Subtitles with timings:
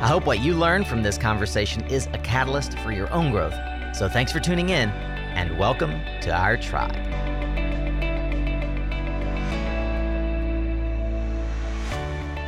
[0.00, 3.54] I hope what you learned from this conversation is a catalyst for your own growth.
[3.96, 5.90] So thanks for tuning in and welcome
[6.20, 6.94] to our tribe.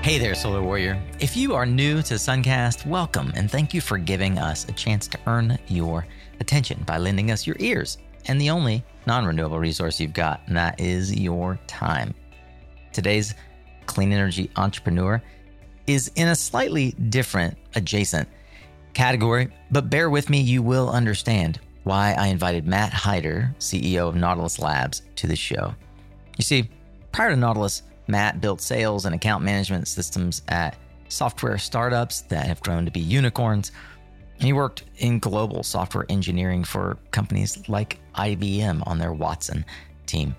[0.04, 1.02] Hey there, Solar Warrior.
[1.18, 5.08] If you are new to Suncast, welcome and thank you for giving us a chance
[5.08, 6.06] to earn your
[6.38, 10.56] attention by lending us your ears and the only non renewable resource you've got, and
[10.56, 12.14] that is your time.
[12.92, 13.34] Today's
[13.86, 15.20] clean energy entrepreneur
[15.92, 18.28] is in a slightly different, adjacent
[18.94, 24.14] category, but bear with me, you will understand why I invited Matt Hyder, CEO of
[24.14, 25.74] Nautilus Labs, to the show.
[26.36, 26.70] You see,
[27.12, 30.76] prior to Nautilus, Matt built sales and account management systems at
[31.08, 33.72] software startups that have grown to be unicorns.
[34.38, 39.64] He worked in global software engineering for companies like IBM on their Watson
[40.06, 40.34] team.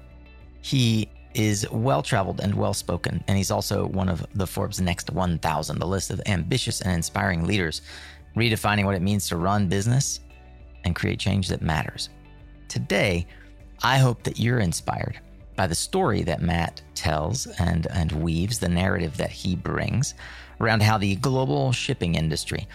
[0.61, 5.09] He is well traveled and well spoken, and he's also one of the Forbes Next
[5.11, 7.81] 1000, the list of ambitious and inspiring leaders,
[8.35, 10.19] redefining what it means to run business
[10.83, 12.09] and create change that matters.
[12.67, 13.27] Today,
[13.83, 15.19] I hope that you're inspired
[15.55, 20.13] by the story that Matt tells and, and weaves, the narrative that he brings
[20.59, 22.67] around how the global shipping industry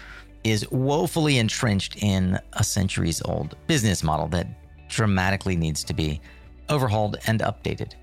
[0.44, 4.46] is woefully entrenched in a centuries old business model that
[4.88, 6.20] dramatically needs to be
[6.68, 7.94] overhauled and updated.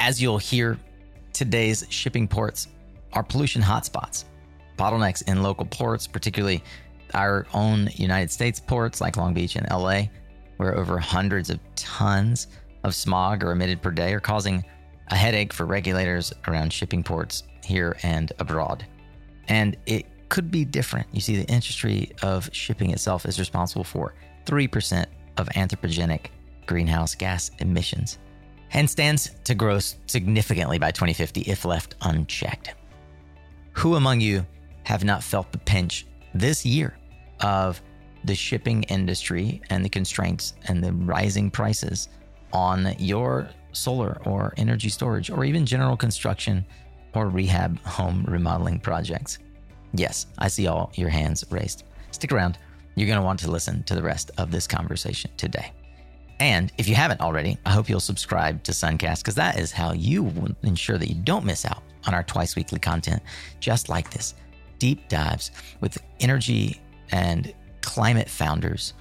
[0.00, 0.78] As you'll hear,
[1.32, 2.68] today's shipping ports
[3.14, 4.24] are pollution hotspots.
[4.78, 6.62] Bottlenecks in local ports, particularly
[7.14, 10.02] our own United States ports like Long Beach and LA,
[10.58, 12.46] where over hundreds of tons
[12.84, 14.64] of smog are emitted per day, are causing
[15.08, 18.86] a headache for regulators around shipping ports here and abroad.
[19.48, 21.08] And it could be different.
[21.12, 24.14] You see, the industry of shipping itself is responsible for
[24.46, 25.06] 3%
[25.38, 26.26] of anthropogenic
[26.66, 28.18] greenhouse gas emissions
[28.72, 32.74] and stands to grow significantly by 2050 if left unchecked.
[33.72, 34.46] Who among you
[34.84, 36.96] have not felt the pinch this year
[37.40, 37.80] of
[38.24, 42.08] the shipping industry and the constraints and the rising prices
[42.52, 46.64] on your solar or energy storage or even general construction
[47.14, 49.38] or rehab home remodeling projects?
[49.94, 51.84] Yes, I see all your hands raised.
[52.10, 52.58] Stick around.
[52.94, 55.72] You're going to want to listen to the rest of this conversation today.
[56.40, 59.92] And if you haven't already, I hope you'll subscribe to Suncast because that is how
[59.92, 60.32] you
[60.62, 63.22] ensure that you don't miss out on our twice weekly content
[63.60, 64.34] just like this.
[64.78, 65.50] Deep dives
[65.80, 68.94] with energy and climate founders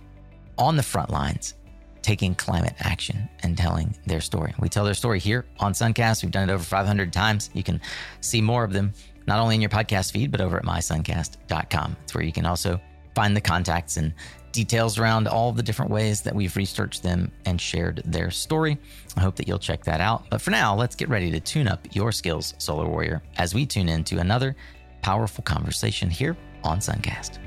[0.57, 1.53] on the front lines
[2.01, 4.53] taking climate action and telling their story.
[4.59, 6.23] We tell their story here on Suncast.
[6.23, 7.49] We've done it over 500 times.
[7.53, 7.81] You can
[8.21, 8.93] see more of them
[9.27, 11.97] not only in your podcast feed, but over at mysuncast.com.
[12.03, 12.79] It's where you can also
[13.17, 14.13] find the contacts and
[14.51, 18.77] details around all the different ways that we've researched them and shared their story.
[19.15, 20.29] I hope that you'll check that out.
[20.29, 23.65] But for now, let's get ready to tune up your skills, Solar Warrior, as we
[23.65, 24.55] tune into another
[25.01, 27.39] powerful conversation here on Suncast.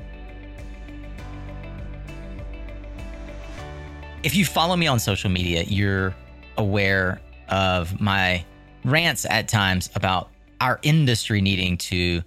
[4.23, 6.13] If you follow me on social media, you're
[6.57, 8.43] aware of my
[8.83, 12.23] rants at times about our industry needing to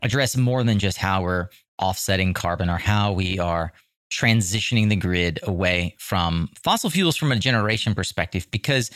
[0.00, 3.72] address more than just how we're offsetting carbon or how we are
[4.12, 8.90] transitioning the grid away from fossil fuels from a generation perspective because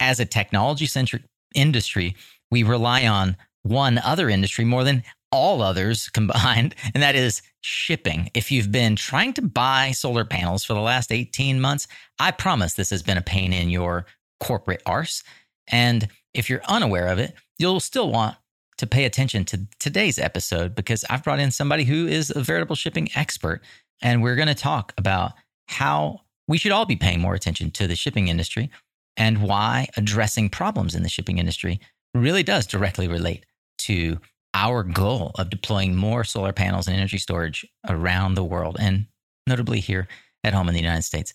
[0.00, 1.22] as a technology centric
[1.54, 2.16] industry,
[2.50, 5.02] we rely on one other industry more than
[5.32, 8.30] all others combined, and that is shipping.
[8.34, 12.74] If you've been trying to buy solar panels for the last 18 months, I promise
[12.74, 14.06] this has been a pain in your
[14.40, 15.22] corporate arse.
[15.68, 18.36] And if you're unaware of it, you'll still want
[18.78, 22.76] to pay attention to today's episode because I've brought in somebody who is a veritable
[22.76, 23.62] shipping expert
[24.02, 25.32] and we're going to talk about
[25.68, 28.70] how we should all be paying more attention to the shipping industry
[29.16, 31.80] and why addressing problems in the shipping industry
[32.14, 33.46] really does directly relate
[33.78, 34.18] to
[34.54, 39.06] our goal of deploying more solar panels and energy storage around the world, and
[39.46, 40.06] notably here
[40.44, 41.34] at home in the United States.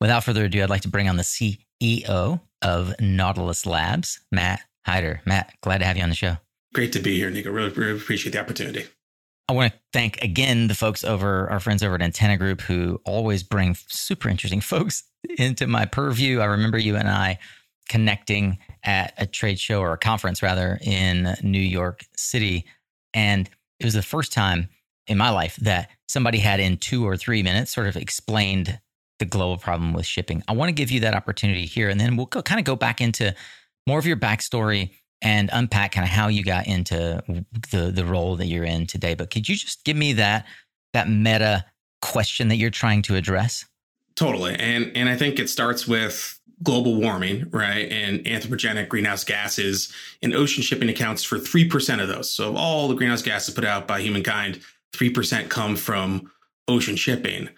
[0.00, 5.20] Without further ado, I'd like to bring on the CEO of Nautilus Labs, Matt Hyder.
[5.26, 6.36] Matt, glad to have you on the show.
[6.72, 7.50] Great to be here, Nico.
[7.50, 8.86] Really, really appreciate the opportunity.
[9.48, 13.00] I want to thank again the folks over our friends over at Antenna Group who
[13.04, 15.02] always bring super interesting folks
[15.38, 16.38] into my purview.
[16.40, 17.38] I remember you and I
[17.88, 22.64] connecting at a trade show or a conference rather in New York City.
[23.12, 23.50] And
[23.80, 24.68] it was the first time
[25.08, 28.78] in my life that somebody had in two or three minutes sort of explained
[29.18, 30.44] the global problem with shipping.
[30.46, 32.76] I want to give you that opportunity here, and then we'll go, kind of go
[32.76, 33.34] back into
[33.86, 34.90] more of your backstory
[35.22, 37.22] and unpack kind of how you got into
[37.70, 39.14] the the role that you're in today.
[39.14, 40.46] But could you just give me that
[40.92, 41.64] that meta
[42.00, 43.64] question that you're trying to address?
[44.16, 47.90] Totally, and and I think it starts with global warming, right?
[47.90, 52.30] And anthropogenic greenhouse gases, and ocean shipping accounts for three percent of those.
[52.30, 54.60] So of all the greenhouse gases put out by humankind,
[54.92, 56.30] three percent come from
[56.68, 57.50] ocean shipping.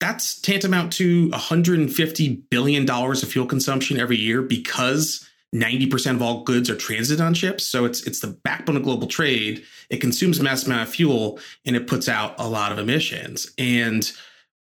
[0.00, 6.44] That's tantamount to 150 billion dollars of fuel consumption every year because 90% of all
[6.44, 7.64] goods are transited on ships.
[7.64, 9.64] So it's it's the backbone of global trade.
[9.88, 13.50] It consumes a massive amount of fuel and it puts out a lot of emissions.
[13.58, 14.10] And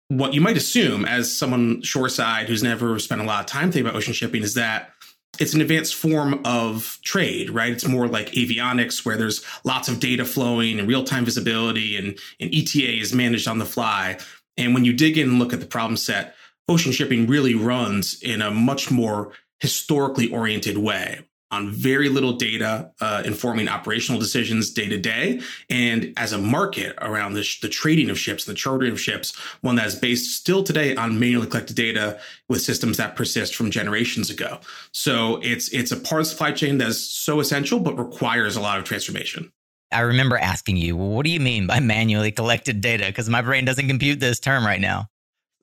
[0.08, 3.82] what you might assume as someone shoreside who's never spent a lot of time thinking
[3.82, 4.92] about ocean shipping is that
[5.38, 7.72] it's an advanced form of trade, right?
[7.72, 12.52] It's more like avionics where there's lots of data flowing and real-time visibility and, and
[12.52, 14.18] ETA is managed on the fly.
[14.56, 16.34] And when you dig in and look at the problem set,
[16.68, 21.20] ocean shipping really runs in a much more historically oriented way
[21.50, 25.40] on very little data uh, informing operational decisions day to day
[25.70, 29.36] and as a market around the, sh- the trading of ships the chartering of ships
[29.62, 32.18] one that is based still today on manually collected data
[32.48, 34.58] with systems that persist from generations ago
[34.92, 38.60] so it's it's a part of the supply chain that's so essential but requires a
[38.60, 39.50] lot of transformation
[39.90, 43.06] I remember asking you, well, what do you mean by manually collected data?
[43.06, 45.06] Because my brain doesn't compute this term right now.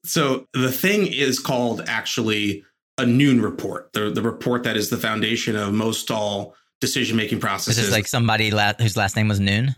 [0.04, 2.64] So the thing is called actually
[2.98, 7.40] a noon report, the the report that is the foundation of most all decision making
[7.40, 7.78] processes.
[7.78, 9.76] This is like somebody la- whose last name was Noon.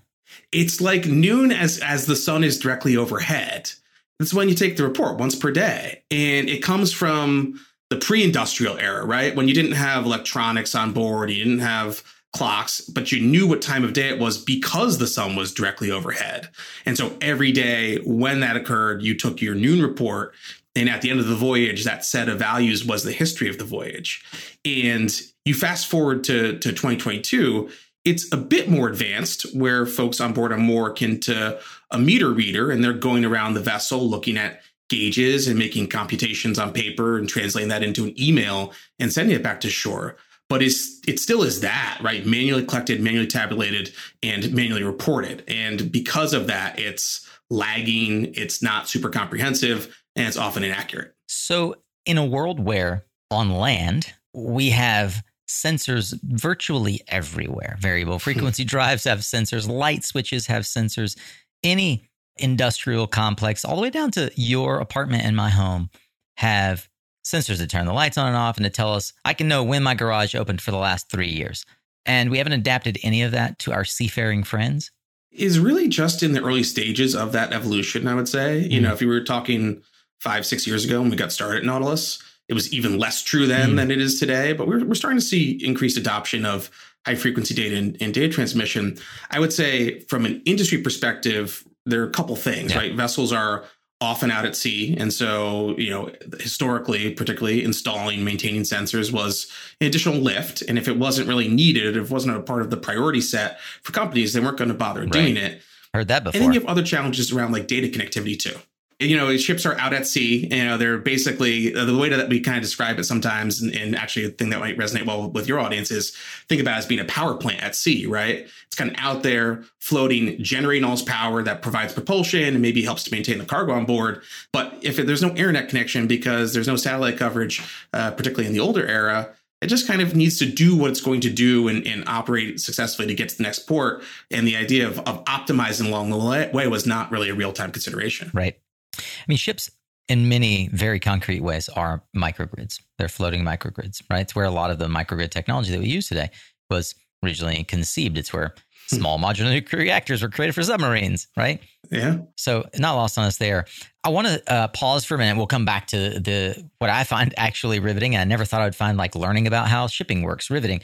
[0.51, 3.71] It's like noon as as the sun is directly overhead.
[4.19, 7.59] That's when you take the report once per day, and it comes from
[7.89, 9.35] the pre-industrial era, right?
[9.35, 12.03] When you didn't have electronics on board, you didn't have
[12.33, 15.89] clocks, but you knew what time of day it was because the sun was directly
[15.89, 16.49] overhead.
[16.85, 20.33] And so every day when that occurred, you took your noon report
[20.77, 23.57] and at the end of the voyage, that set of values was the history of
[23.57, 24.23] the voyage.
[24.63, 25.11] And
[25.43, 27.69] you fast forward to, to 2022,
[28.05, 31.59] it's a bit more advanced where folks on board are more akin to
[31.89, 36.59] a meter reader and they're going around the vessel looking at gauges and making computations
[36.59, 40.15] on paper and translating that into an email and sending it back to shore.
[40.47, 42.25] But it's, it still is that, right?
[42.25, 43.91] Manually collected, manually tabulated,
[44.21, 45.43] and manually reported.
[45.47, 51.13] And because of that, it's lagging, it's not super comprehensive, and it's often inaccurate.
[51.27, 51.75] So,
[52.05, 59.19] in a world where on land we have sensors virtually everywhere, variable frequency drives have
[59.19, 61.17] sensors, light switches have sensors,
[61.63, 65.89] any industrial complex, all the way down to your apartment and my home,
[66.37, 66.89] have
[67.23, 69.63] sensors to turn the lights on and off and to tell us I can know
[69.63, 71.65] when my garage opened for the last three years.
[72.05, 74.91] And we haven't adapted any of that to our seafaring friends.
[75.31, 78.63] Is really just in the early stages of that evolution, I would say.
[78.65, 78.71] Mm.
[78.71, 79.83] You know, if you were talking
[80.19, 82.21] five, six years ago when we got started at Nautilus.
[82.47, 83.75] It was even less true then mm.
[83.75, 86.69] than it is today, but we're, we're starting to see increased adoption of
[87.05, 88.97] high frequency data and, and, data transmission.
[89.31, 92.79] I would say, from an industry perspective, there are a couple things, yeah.
[92.79, 92.95] right?
[92.95, 93.65] Vessels are
[93.99, 94.95] often out at sea.
[94.97, 100.61] And so, you know, historically, particularly installing, maintaining sensors was an additional lift.
[100.61, 103.59] And if it wasn't really needed, if it wasn't a part of the priority set
[103.81, 105.11] for companies, they weren't going to bother right.
[105.11, 105.61] doing it.
[105.93, 106.37] Heard that before.
[106.37, 108.57] And then you have other challenges around like data connectivity too
[108.99, 110.47] you know, ships are out at sea.
[110.47, 113.75] You know, they're basically uh, the way that we kind of describe it sometimes, and,
[113.75, 116.15] and, actually a thing that might resonate well with your audience is
[116.49, 118.47] think about as being a power plant at sea, right?
[118.65, 122.81] It's kind of out there floating, generating all its power that provides propulsion and maybe
[122.83, 124.23] helps to maintain the cargo on board.
[124.51, 127.63] But if there's no internet connection because there's no satellite coverage,
[127.93, 129.29] uh, particularly in the older era,
[129.61, 132.59] it just kind of needs to do what it's going to do and, and, operate
[132.59, 134.03] successfully to get to the next port.
[134.29, 137.71] And the idea of, of optimizing along the way was not really a real time
[137.71, 138.29] consideration.
[138.33, 138.59] Right.
[138.97, 139.71] I mean, ships
[140.07, 142.81] in many very concrete ways are microgrids.
[142.97, 144.21] They're floating microgrids, right?
[144.21, 146.29] It's where a lot of the microgrid technology that we use today
[146.69, 148.17] was originally conceived.
[148.17, 148.53] It's where
[148.89, 148.95] hmm.
[148.97, 151.59] small modular nuclear reactors were created for submarines, right?
[151.91, 152.19] Yeah.
[152.35, 153.65] So not lost on us there.
[154.03, 155.37] I want to uh, pause for a minute.
[155.37, 158.15] We'll come back to the what I find actually riveting.
[158.15, 160.81] I never thought I'd find like learning about how shipping works riveting,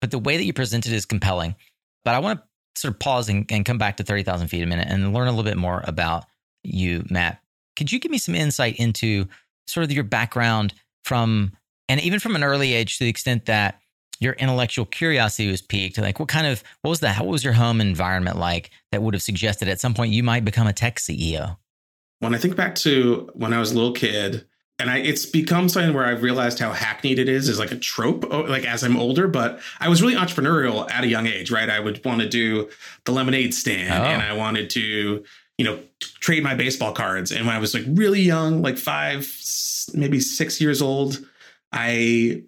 [0.00, 1.54] but the way that you presented is compelling.
[2.04, 4.62] But I want to sort of pause and, and come back to thirty thousand feet
[4.62, 6.24] a minute and learn a little bit more about
[6.62, 7.40] you, Matt.
[7.76, 9.26] Could you give me some insight into
[9.66, 11.52] sort of your background from,
[11.88, 13.80] and even from an early age to the extent that
[14.18, 15.98] your intellectual curiosity was piqued?
[15.98, 17.18] Like, what kind of, what was that?
[17.18, 20.44] What was your home environment like that would have suggested at some point you might
[20.44, 21.56] become a tech CEO?
[22.20, 24.46] When I think back to when I was a little kid,
[24.78, 27.78] and I, it's become something where I've realized how hackneyed it is, is like a
[27.78, 29.26] trope, oh, like as I'm older.
[29.26, 31.70] But I was really entrepreneurial at a young age, right?
[31.70, 32.68] I would want to do
[33.04, 34.06] the lemonade stand, oh.
[34.06, 35.24] and I wanted to,
[35.58, 37.32] you know, trade my baseball cards.
[37.32, 39.30] And when I was like really young, like five,
[39.94, 41.18] maybe six years old,
[41.72, 42.42] I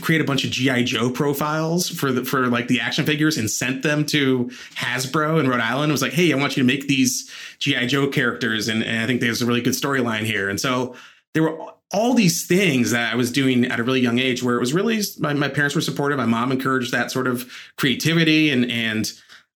[0.00, 3.48] create a bunch of GI Joe profiles for the for like the action figures and
[3.48, 5.90] sent them to Hasbro in Rhode Island.
[5.90, 8.98] It was like, hey, I want you to make these GI Joe characters, and, and
[8.98, 10.48] I think there's a really good storyline here.
[10.48, 10.96] And so
[11.34, 11.56] there were
[11.92, 14.72] all these things that I was doing at a really young age, where it was
[14.72, 16.18] really my, my parents were supportive.
[16.18, 19.12] My mom encouraged that sort of creativity and and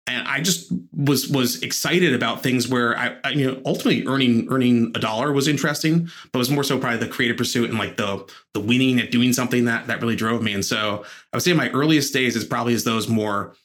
[0.07, 4.47] and I just was was excited about things where I, I, you know ultimately earning
[4.51, 7.79] earning a dollar was interesting, but it was more so probably the creative pursuit and
[7.79, 10.53] like the the winning at doing something that that really drove me.
[10.53, 13.55] And so I would say my earliest days is probably as those more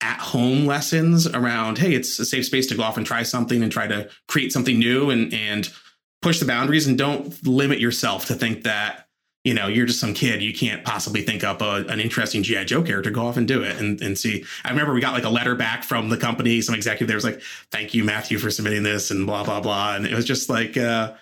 [0.00, 3.62] at home lessons around hey it's a safe space to go off and try something
[3.62, 5.72] and try to create something new and and
[6.20, 9.07] push the boundaries and don't limit yourself to think that
[9.48, 10.42] you know, you're just some kid.
[10.42, 13.10] You can't possibly think up a, an interesting GI Joe character.
[13.10, 14.44] Go off and do it and, and see.
[14.62, 16.60] I remember we got like a letter back from the company.
[16.60, 17.40] Some executive there was like,
[17.70, 19.94] "Thank you, Matthew, for submitting this," and blah blah blah.
[19.94, 21.14] And it was just like uh,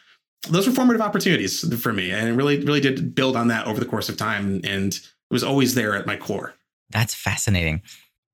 [0.49, 3.79] those were formative opportunities for me, and it really really did build on that over
[3.79, 6.53] the course of time, and it was always there at my core.
[6.91, 7.83] That's fascinating.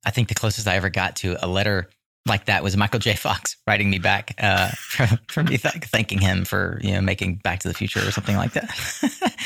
[0.06, 1.90] I think the closest I ever got to a letter
[2.26, 3.14] like that was Michael J.
[3.14, 7.36] Fox writing me back uh, for, for me th- thanking him for you know making
[7.36, 9.36] Back to the Future or something like that.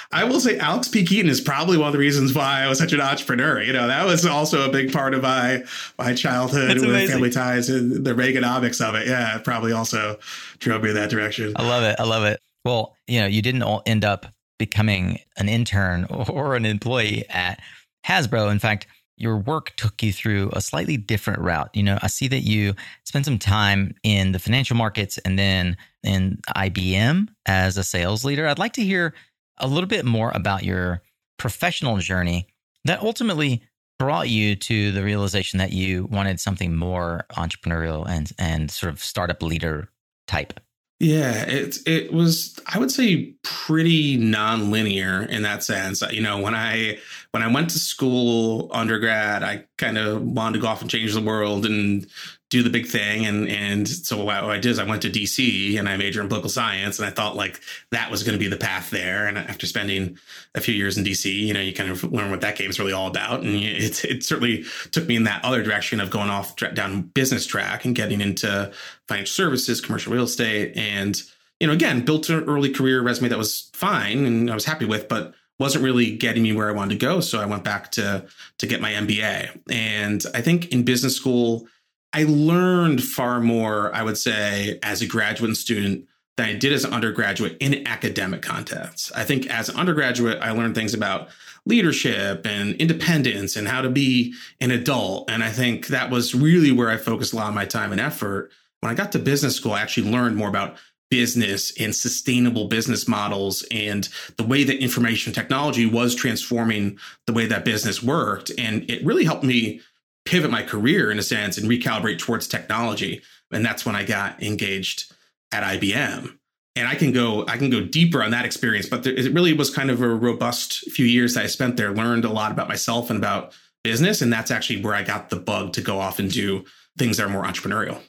[0.12, 1.04] I will say Alex P.
[1.04, 3.60] Keaton is probably one of the reasons why I was such an entrepreneur.
[3.60, 5.62] You know, that was also a big part of my
[5.98, 7.14] my childhood That's with amazing.
[7.14, 9.06] family ties and the Reaganomics of it.
[9.06, 10.18] Yeah, it probably also
[10.58, 11.52] drove me in that direction.
[11.56, 11.96] I love it.
[11.98, 12.40] I love it.
[12.64, 14.26] Well, you know, you didn't all end up
[14.58, 17.60] becoming an intern or an employee at
[18.04, 18.50] Hasbro.
[18.50, 18.86] In fact,
[19.20, 21.70] your work took you through a slightly different route.
[21.74, 25.76] You know, I see that you spent some time in the financial markets and then
[26.02, 28.46] in IBM as a sales leader.
[28.46, 29.14] I'd like to hear
[29.58, 31.02] a little bit more about your
[31.38, 32.46] professional journey
[32.84, 33.62] that ultimately
[33.98, 39.02] brought you to the realization that you wanted something more entrepreneurial and and sort of
[39.02, 39.88] startup leader
[40.26, 40.60] type.
[41.00, 46.02] Yeah, it it was I would say pretty non-linear in that sense.
[46.10, 46.98] You know, when I
[47.32, 51.12] when I went to school undergrad, I kind of wanted to go off and change
[51.12, 52.06] the world and
[52.48, 53.26] do the big thing.
[53.26, 56.28] And and so what I did is I went to DC and I majored in
[56.28, 59.26] political science, and I thought like that was going to be the path there.
[59.26, 60.18] And after spending
[60.54, 62.78] a few years in DC, you know, you kind of learn what that game is
[62.78, 63.42] really all about.
[63.42, 67.44] And it it certainly took me in that other direction of going off down business
[67.44, 68.72] track and getting into
[69.06, 71.22] financial services, commercial real estate, and
[71.60, 74.84] you know, again, built an early career resume that was fine and I was happy
[74.84, 77.20] with, but wasn't really getting me where I wanted to go.
[77.20, 78.26] So I went back to
[78.58, 79.60] to get my MBA.
[79.70, 81.66] And I think in business school,
[82.12, 86.84] I learned far more, I would say, as a graduate student than I did as
[86.84, 89.12] an undergraduate in academic contexts.
[89.12, 91.28] I think as an undergraduate, I learned things about
[91.66, 95.30] leadership and independence and how to be an adult.
[95.30, 98.00] And I think that was really where I focused a lot of my time and
[98.00, 98.50] effort.
[98.80, 100.76] When I got to business school, I actually learned more about
[101.10, 107.46] business and sustainable business models and the way that information technology was transforming the way
[107.46, 108.50] that business worked.
[108.58, 109.80] And it really helped me
[110.26, 113.22] pivot my career in a sense and recalibrate towards technology.
[113.50, 115.12] And that's when I got engaged
[115.52, 116.36] at IBM.
[116.76, 119.52] And I can go I can go deeper on that experience, but there, it really
[119.52, 121.92] was kind of a robust few years that I spent there.
[121.92, 125.40] Learned a lot about myself and about business, and that's actually where I got the
[125.40, 126.64] bug to go off and do
[126.96, 128.00] things that are more entrepreneurial.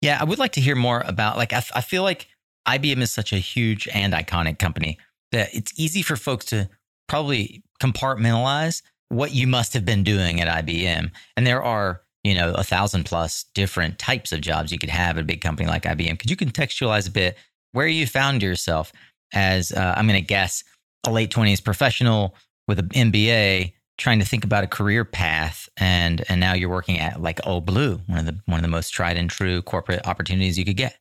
[0.00, 2.28] Yeah, I would like to hear more about like I, I feel like
[2.66, 4.98] IBM is such a huge and iconic company
[5.32, 6.68] that it's easy for folks to
[7.08, 11.10] probably compartmentalize what you must have been doing at IBM.
[11.36, 15.16] And there are, you know, a thousand plus different types of jobs you could have
[15.16, 16.18] at a big company like IBM.
[16.18, 17.36] Could you contextualize a bit
[17.72, 18.92] where you found yourself
[19.32, 20.64] as, uh, I'm going to guess,
[21.06, 22.34] a late 20s professional
[22.66, 26.98] with an MBA trying to think about a career path and and now you're working
[26.98, 30.06] at like Old Blue, one of the one of the most tried and true corporate
[30.06, 30.98] opportunities you could get.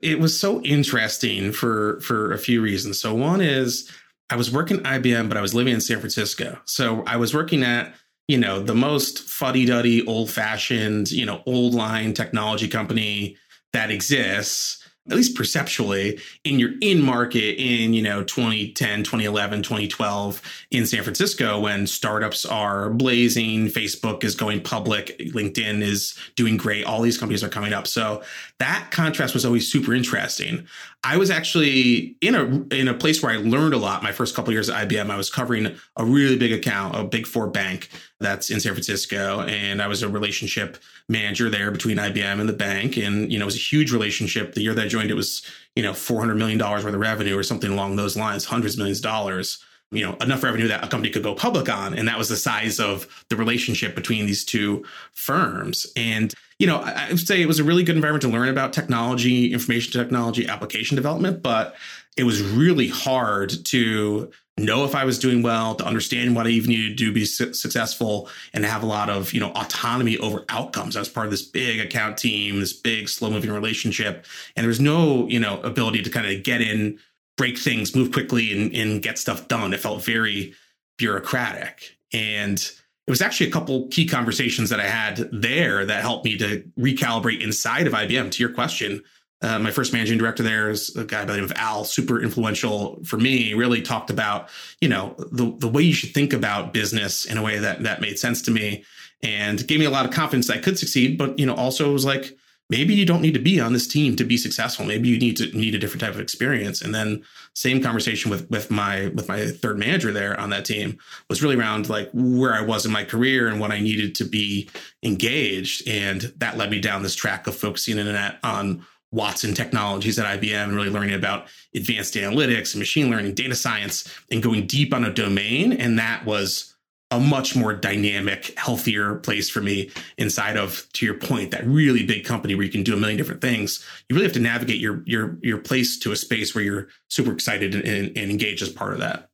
[0.00, 3.00] It was so interesting for for a few reasons.
[3.00, 3.90] So one is
[4.30, 6.58] I was working IBM, but I was living in San Francisco.
[6.64, 7.94] So I was working at,
[8.28, 13.36] you know, the most fuddy duddy, old fashioned, you know, old line technology company
[13.72, 20.42] that exists at least perceptually in your in market in you know 2010 2011 2012
[20.70, 26.84] in san francisco when startups are blazing facebook is going public linkedin is doing great
[26.84, 27.86] all these companies are coming up.
[27.86, 28.22] So
[28.58, 30.66] that contrast was always super interesting
[31.04, 34.34] i was actually in a in a place where i learned a lot my first
[34.34, 37.88] couple years at ibm i was covering a really big account a big four bank
[38.20, 39.40] that's in San Francisco.
[39.40, 40.76] And I was a relationship
[41.08, 42.96] manager there between IBM and the bank.
[42.96, 44.54] And, you know, it was a huge relationship.
[44.54, 45.42] The year that I joined, it was,
[45.74, 48.98] you know, $400 million worth of revenue or something along those lines, hundreds of millions
[48.98, 51.94] of dollars, you know, enough revenue that a company could go public on.
[51.94, 55.86] And that was the size of the relationship between these two firms.
[55.96, 58.74] And, you know, I would say it was a really good environment to learn about
[58.74, 61.74] technology, information technology, application development, but
[62.18, 66.50] it was really hard to know if I was doing well, to understand what I
[66.50, 69.52] even needed to do to be su- successful, and have a lot of you know
[69.52, 70.96] autonomy over outcomes.
[70.96, 74.68] I was part of this big account team, this big slow moving relationship, and there
[74.68, 76.98] was no you know ability to kind of get in,
[77.38, 79.72] break things, move quickly, and, and get stuff done.
[79.72, 80.52] It felt very
[80.98, 82.70] bureaucratic, and
[83.06, 86.62] it was actually a couple key conversations that I had there that helped me to
[86.78, 88.30] recalibrate inside of IBM.
[88.30, 89.02] To your question
[89.42, 92.22] uh, my first managing director there is a guy by the name of Al, super
[92.22, 93.54] influential for me.
[93.54, 94.48] Really talked about,
[94.80, 98.02] you know, the the way you should think about business in a way that that
[98.02, 98.84] made sense to me,
[99.22, 101.16] and gave me a lot of confidence that I could succeed.
[101.16, 102.36] But you know, also was like,
[102.70, 104.86] maybe you don't need to be on this team to be successful.
[104.86, 106.80] Maybe you need to need a different type of experience.
[106.80, 107.22] And then
[107.52, 110.98] same conversation with with my with my third manager there on that team
[111.28, 114.24] was really around like where I was in my career and what I needed to
[114.24, 114.70] be
[115.02, 115.86] engaged.
[115.88, 118.08] And that led me down this track of focusing in
[118.44, 123.56] on Watson Technologies at IBM and really learning about advanced analytics and machine learning, data
[123.56, 125.72] science, and going deep on a domain.
[125.72, 126.76] And that was
[127.10, 132.04] a much more dynamic, healthier place for me inside of, to your point, that really
[132.04, 133.84] big company where you can do a million different things.
[134.08, 137.32] You really have to navigate your your your place to a space where you're super
[137.32, 139.28] excited and, and engaged as part of that.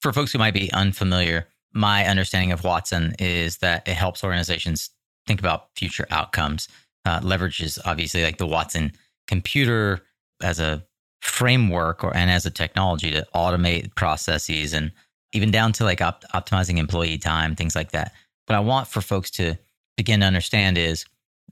[0.00, 4.90] For folks who might be unfamiliar, my understanding of Watson is that it helps organizations
[5.26, 6.68] think about future outcomes.
[7.04, 8.92] Uh, leverages obviously like the Watson
[9.26, 10.00] computer
[10.42, 10.84] as a
[11.20, 14.92] framework or and as a technology to automate processes and
[15.32, 18.12] even down to like op- optimizing employee time, things like that.
[18.46, 19.56] What I want for folks to
[19.96, 21.04] begin to understand is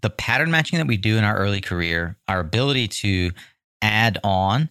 [0.03, 3.33] the pattern matching that we do in our early career, our ability to
[3.83, 4.69] add on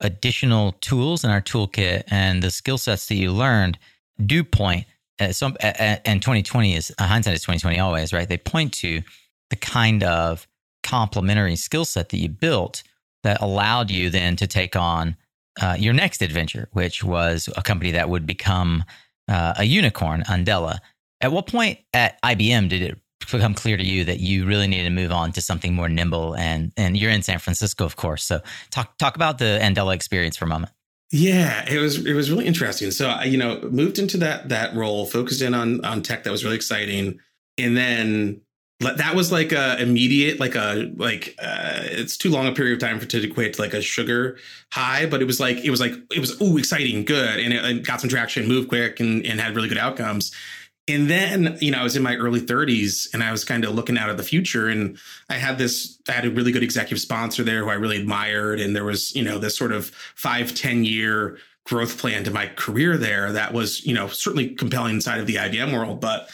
[0.00, 3.78] additional tools in our toolkit and the skill sets that you learned
[4.24, 4.86] do point
[5.18, 9.02] at some and 2020 is uh, hindsight is 2020 always right they point to
[9.50, 10.46] the kind of
[10.82, 12.82] complementary skill set that you built
[13.22, 15.16] that allowed you then to take on
[15.60, 18.84] uh, your next adventure, which was a company that would become
[19.28, 20.78] uh, a unicorn, Andela.
[21.20, 22.98] At what point at IBM did it
[23.30, 26.34] become clear to you that you really needed to move on to something more nimble?
[26.34, 28.24] And and you're in San Francisco, of course.
[28.24, 30.72] So talk talk about the Andela experience for a moment.
[31.12, 32.90] Yeah, it was it was really interesting.
[32.90, 36.30] So I, you know, moved into that that role, focused in on on tech that
[36.30, 37.18] was really exciting,
[37.58, 38.40] and then
[38.80, 42.78] that was like a immediate like a like uh, it's too long a period of
[42.80, 44.38] time for to equate to like a sugar
[44.72, 47.64] high but it was like it was like it was ooh exciting good and it,
[47.64, 50.32] it got some traction moved quick and, and had really good outcomes.
[50.88, 53.74] And then you know i was in my early 30s and i was kind of
[53.74, 56.98] looking out at the future and i had this i had a really good executive
[56.98, 60.52] sponsor there who i really admired and there was you know this sort of five
[60.54, 65.20] ten year growth plan to my career there that was you know certainly compelling inside
[65.20, 66.28] of the ibm world but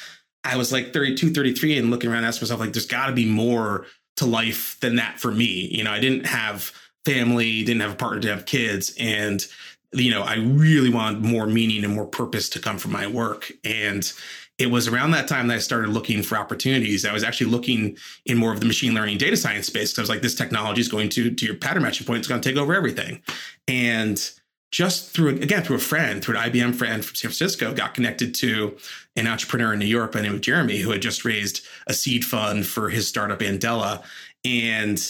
[0.46, 3.26] I was like 32, 33 and looking around asking myself, like, there's got to be
[3.26, 5.68] more to life than that for me.
[5.72, 6.72] You know, I didn't have
[7.04, 8.94] family, didn't have a partner, didn't have kids.
[8.98, 9.44] And,
[9.92, 13.50] you know, I really wanted more meaning and more purpose to come from my work.
[13.64, 14.10] And
[14.58, 17.04] it was around that time that I started looking for opportunities.
[17.04, 20.02] I was actually looking in more of the machine learning data science space because I
[20.02, 22.48] was like, this technology is going to, to your pattern matching point, it's going to
[22.48, 23.22] take over everything.
[23.68, 24.18] And
[24.70, 28.34] just through again through a friend, through an IBM friend from San Francisco, got connected
[28.36, 28.76] to
[29.14, 31.94] an entrepreneur in New York by the name of Jeremy, who had just raised a
[31.94, 34.02] seed fund for his startup Andela.
[34.44, 35.02] And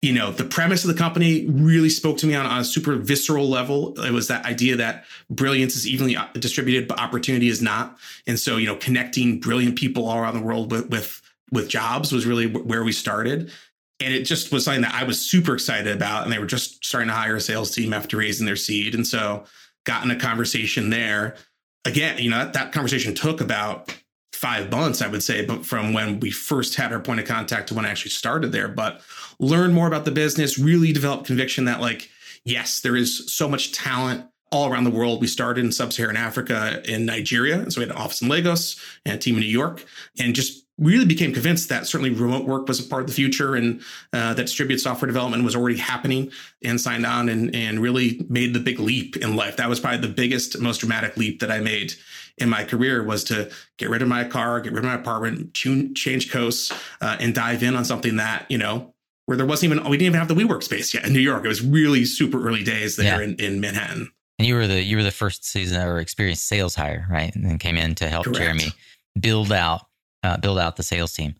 [0.00, 2.96] you know, the premise of the company really spoke to me on, on a super
[2.96, 3.94] visceral level.
[4.02, 7.96] It was that idea that brilliance is evenly uh, distributed, but opportunity is not.
[8.26, 11.22] And so, you know, connecting brilliant people all around the world with with,
[11.52, 13.52] with jobs was really where we started
[14.02, 16.24] and it just was something that I was super excited about.
[16.24, 19.06] And they were just starting to hire a sales team after raising their seed, and
[19.06, 19.44] so
[19.84, 21.36] got in a conversation there.
[21.84, 23.94] Again, you know that, that conversation took about
[24.32, 27.68] five months, I would say, but from when we first had our point of contact
[27.68, 28.66] to when I actually started there.
[28.66, 29.00] But
[29.38, 32.10] learn more about the business, really develop conviction that like,
[32.44, 35.20] yes, there is so much talent all around the world.
[35.20, 37.70] We started in sub-Saharan Africa in Nigeria.
[37.70, 39.84] So we had an office in Lagos and a team in New York
[40.18, 43.54] and just really became convinced that certainly remote work was a part of the future
[43.54, 43.80] and
[44.12, 46.30] uh, that distributed software development was already happening
[46.62, 49.56] and signed on and, and really made the big leap in life.
[49.56, 51.94] That was probably the biggest, most dramatic leap that I made
[52.38, 55.54] in my career was to get rid of my car, get rid of my apartment,
[55.54, 58.92] change coasts, uh, and dive in on something that, you know,
[59.26, 61.44] where there wasn't even, we didn't even have the WeWork space yet in New York.
[61.44, 63.28] It was really super early days there yeah.
[63.28, 64.10] in, in Manhattan.
[64.38, 67.32] And you were the, you were the first season or experienced sales hire, right?
[67.34, 68.38] And then came in to help Correct.
[68.38, 68.72] Jeremy
[69.20, 69.86] build out
[70.22, 71.34] uh, build out the sales team.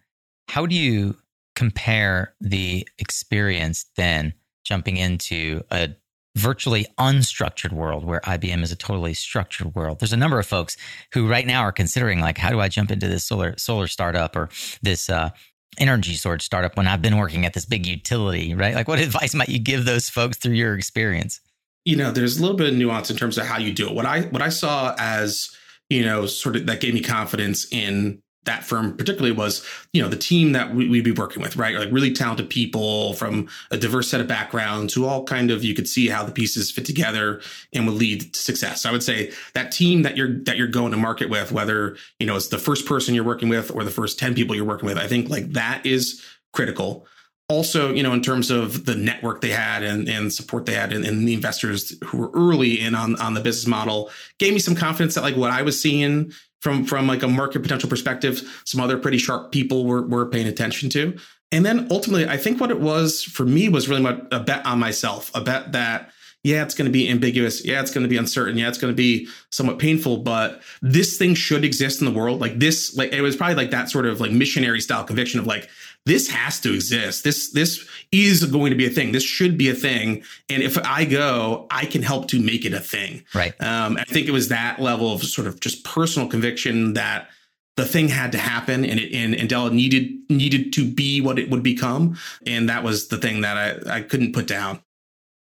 [0.49, 1.17] How do you
[1.55, 5.91] compare the experience then jumping into a
[6.37, 10.01] virtually unstructured world where IBM is a totally structured world.
[10.01, 10.77] There's a number of folks
[11.13, 14.35] who right now are considering like, how do I jump into this solar solar startup
[14.35, 14.49] or
[14.81, 15.31] this uh,
[15.79, 18.75] energy storage startup when I've been working at this big utility, right?
[18.75, 21.41] Like, what advice might you give those folks through your experience?
[21.85, 23.95] You know, there's a little bit of nuance in terms of how you do it.
[23.95, 25.51] What I what I saw as
[25.91, 30.09] you know, sort of that gave me confidence in that firm particularly was, you know,
[30.09, 31.77] the team that we, would be working with, right?
[31.77, 35.75] Like really talented people from a diverse set of backgrounds who all kind of you
[35.75, 37.41] could see how the pieces fit together
[37.73, 38.83] and would lead to success.
[38.83, 41.97] So I would say that team that you're that you're going to market with, whether
[42.19, 44.65] you know it's the first person you're working with or the first ten people you're
[44.65, 47.07] working with, I think like that is critical.
[47.49, 50.93] Also, you know, in terms of the network they had and, and support they had
[50.93, 54.59] and, and the investors who were early in on, on the business model gave me
[54.59, 58.63] some confidence that like what I was seeing from from like a market potential perspective
[58.65, 61.17] some other pretty sharp people were, were paying attention to.
[61.51, 64.79] And then ultimately i think what it was for me was really a bet on
[64.79, 66.11] myself a bet that
[66.45, 67.65] yeah it's going to be ambiguous.
[67.65, 68.57] Yeah it's going to be uncertain.
[68.57, 72.41] Yeah it's going to be somewhat painful but this thing should exist in the world.
[72.41, 75.47] Like this like it was probably like that sort of like missionary style conviction of
[75.47, 75.69] like
[76.05, 77.25] this has to exist.
[77.25, 79.13] This this is going to be a thing.
[79.13, 80.23] This should be a thing.
[80.49, 83.25] And if I go, I can help to make it a thing.
[83.35, 83.55] Right.
[83.61, 87.29] Um, I think it was that level of sort of just personal conviction that
[87.77, 91.51] the thing had to happen and it and, Andela needed needed to be what it
[91.51, 92.19] would become.
[92.47, 94.83] And that was the thing that I, I couldn't put down.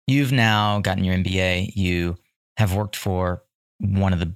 [0.07, 1.75] You've now gotten your MBA.
[1.75, 2.17] You
[2.57, 3.43] have worked for
[3.81, 4.33] one of the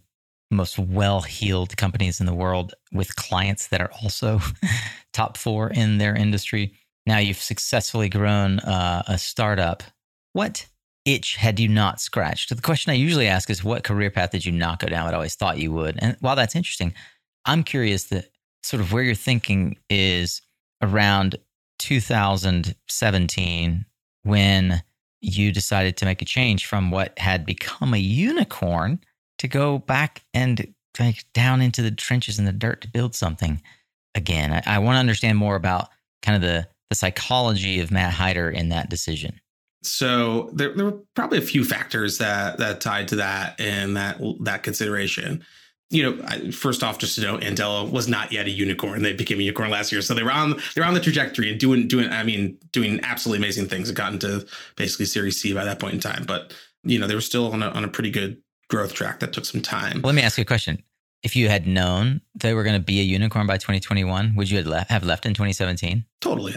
[0.50, 4.40] most well heeled companies in the world with clients that are also
[5.12, 6.74] top four in their industry.
[7.06, 9.82] Now you've successfully grown uh, a startup.
[10.32, 10.66] What
[11.04, 12.54] itch had you not scratched?
[12.54, 15.14] The question I usually ask is, what career path did you not go down I
[15.14, 15.98] always thought you would?
[16.00, 16.94] And while that's interesting,
[17.44, 18.30] I'm curious that
[18.62, 20.42] sort of where your thinking is
[20.82, 21.36] around
[21.78, 23.86] 2017
[24.22, 24.82] when
[25.22, 29.00] you decided to make a change from what had become a unicorn
[29.38, 33.62] to go back and like down into the trenches in the dirt to build something
[34.14, 34.52] again.
[34.52, 35.88] I, I want to understand more about
[36.22, 39.40] kind of the the psychology of Matt Hyder in that decision.
[39.82, 44.20] So there, there were probably a few factors that that tied to that and that
[44.40, 45.44] that consideration.
[45.92, 49.02] You know, first off, just to know, Andela was not yet a unicorn.
[49.02, 51.50] They became a unicorn last year, so they were on they were on the trajectory
[51.50, 52.10] and doing doing.
[52.10, 53.88] I mean, doing absolutely amazing things.
[53.88, 54.46] It got into
[54.76, 56.52] basically Series C by that point in time, but
[56.84, 59.44] you know they were still on a on a pretty good growth track that took
[59.44, 60.02] some time.
[60.02, 60.82] Well, let me ask you a question.
[61.22, 64.58] If you had known they were going to be a unicorn by 2021, would you
[64.58, 66.04] have left, have left in 2017?
[66.20, 66.56] Totally.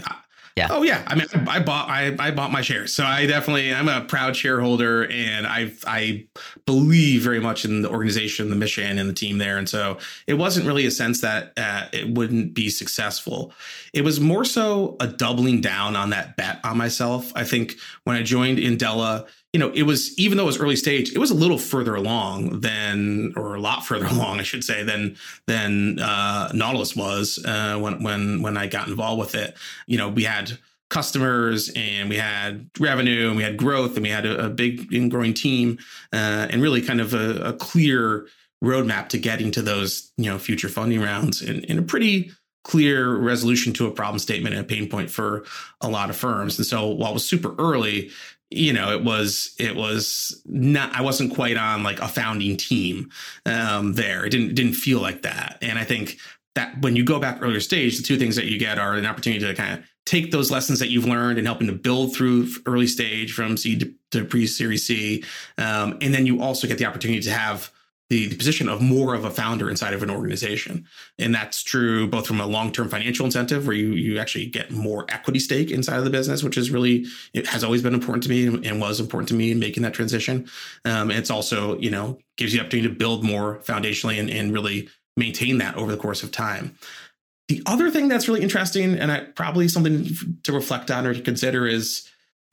[0.56, 0.68] Yeah.
[0.70, 1.02] Oh yeah.
[1.08, 4.36] I mean, I bought I, I bought my shares, so I definitely I'm a proud
[4.36, 6.28] shareholder, and I I
[6.64, 9.58] believe very much in the organization, the mission, and the team there.
[9.58, 13.52] And so it wasn't really a sense that uh, it wouldn't be successful.
[13.92, 17.32] It was more so a doubling down on that bet on myself.
[17.34, 20.74] I think when I joined Andela, you know, it was even though it was early
[20.74, 24.64] stage, it was a little further along than, or a lot further along, I should
[24.64, 29.56] say, than than uh, Nautilus was uh, when when when I got involved with it.
[29.86, 30.58] You know, we had
[30.90, 34.92] customers and we had revenue and we had growth and we had a, a big
[34.92, 35.78] and growing team
[36.12, 38.28] uh, and really kind of a, a, clear
[38.62, 42.30] roadmap to getting to those you know future funding rounds and, and a pretty
[42.64, 45.44] clear resolution to a problem statement and a pain point for
[45.80, 46.58] a lot of firms.
[46.58, 48.10] And so while it was super early,
[48.56, 53.10] you know, it was it was not I wasn't quite on like a founding team
[53.46, 54.24] um there.
[54.24, 55.58] It didn't didn't feel like that.
[55.62, 56.18] And I think
[56.54, 59.06] that when you go back earlier stage, the two things that you get are an
[59.06, 62.48] opportunity to kind of take those lessons that you've learned and helping to build through
[62.66, 65.24] early stage from seed to, to pre series C.
[65.58, 67.72] Um, and then you also get the opportunity to have
[68.10, 70.86] the, the position of more of a founder inside of an organization.
[71.18, 75.06] And that's true both from a long-term financial incentive where you you actually get more
[75.08, 78.28] equity stake inside of the business, which is really it has always been important to
[78.28, 80.48] me and was important to me in making that transition.
[80.84, 84.52] Um, it's also, you know, gives you the opportunity to build more foundationally and, and
[84.52, 86.76] really maintain that over the course of time.
[87.48, 90.08] The other thing that's really interesting and I, probably something
[90.44, 92.08] to reflect on or to consider is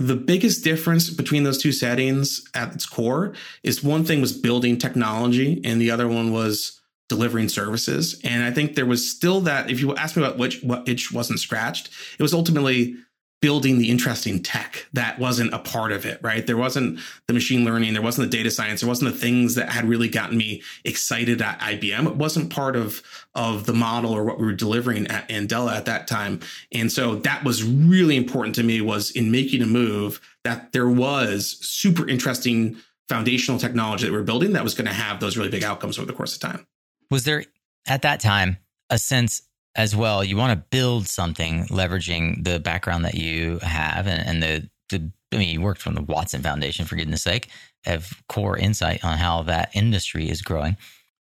[0.08, 3.34] the biggest difference between those two settings at its core
[3.64, 8.20] is one thing was building technology and the other one was delivering services.
[8.24, 11.12] And I think there was still that, if you ask me about which what itch
[11.12, 12.96] wasn't scratched, it was ultimately
[13.42, 16.46] building the interesting tech that wasn't a part of it, right?
[16.46, 19.70] There wasn't the machine learning, there wasn't the data science, there wasn't the things that
[19.70, 22.06] had really gotten me excited at IBM.
[22.06, 23.02] It wasn't part of
[23.34, 26.40] of the model or what we were delivering at Andela at that time.
[26.72, 30.90] And so that was really important to me was in making a move that there
[30.90, 32.78] was super interesting
[33.10, 35.98] foundational technology that we we're building that was going to have those really big outcomes
[35.98, 36.66] over the course of time.
[37.10, 37.44] Was there
[37.88, 38.58] at that time
[38.90, 39.42] a sense
[39.76, 40.24] as well.
[40.24, 45.12] You want to build something leveraging the background that you have and, and the, the,
[45.34, 47.48] I mean, you worked from the Watson Foundation, for goodness sake,
[47.86, 50.76] have core insight on how that industry is growing.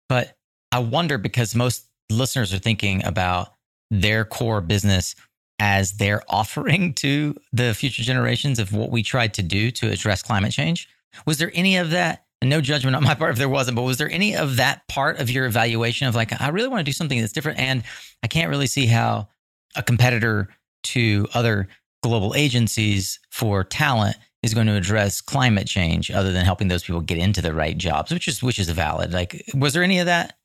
[0.09, 0.35] But
[0.71, 3.53] I wonder because most listeners are thinking about
[3.89, 5.15] their core business
[5.59, 10.21] as their offering to the future generations of what we tried to do to address
[10.21, 10.89] climate change.
[11.25, 12.25] Was there any of that?
[12.41, 14.87] And no judgment on my part if there wasn't, but was there any of that
[14.87, 17.59] part of your evaluation of like, I really want to do something that's different?
[17.59, 17.83] And
[18.23, 19.27] I can't really see how
[19.75, 20.49] a competitor
[20.83, 21.67] to other
[22.01, 27.01] global agencies for talent is going to address climate change other than helping those people
[27.01, 29.13] get into the right jobs, which is which is valid.
[29.13, 30.35] Like, was there any of that?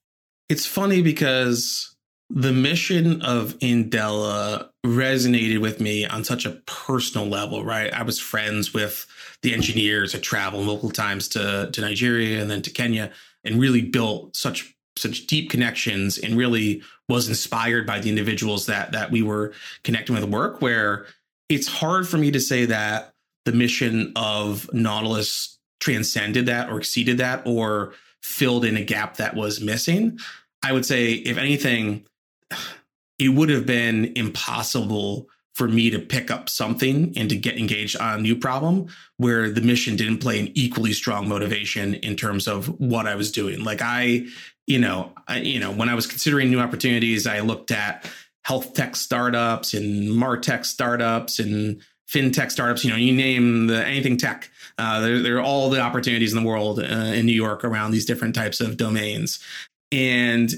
[0.48, 1.96] It's funny because
[2.28, 7.92] the mission of Andela resonated with me on such a personal level, right?
[7.92, 9.06] I was friends with
[9.46, 10.12] the engineers.
[10.12, 13.12] had traveled multiple times to, to Nigeria and then to Kenya
[13.44, 18.92] and really built such such deep connections and really was inspired by the individuals that
[18.92, 19.52] that we were
[19.85, 21.06] connecting with work where
[21.50, 23.12] it's hard for me to say that
[23.44, 29.37] the mission of Nautilus transcended that or exceeded that or filled in a gap that
[29.37, 30.18] was missing.
[30.64, 32.04] I would say, if anything,
[33.18, 37.97] it would have been impossible for me to pick up something and to get engaged
[37.97, 42.47] on a new problem where the mission didn't play an equally strong motivation in terms
[42.47, 43.64] of what I was doing.
[43.64, 44.27] Like I,
[44.66, 48.07] you know, I, you know, when I was considering new opportunities, I looked at
[48.45, 52.85] health tech startups and martech startups and fintech startups.
[52.85, 54.51] You know, you name the anything tech.
[54.77, 57.92] Uh, there, there, are all the opportunities in the world uh, in New York around
[57.92, 59.42] these different types of domains.
[59.90, 60.53] And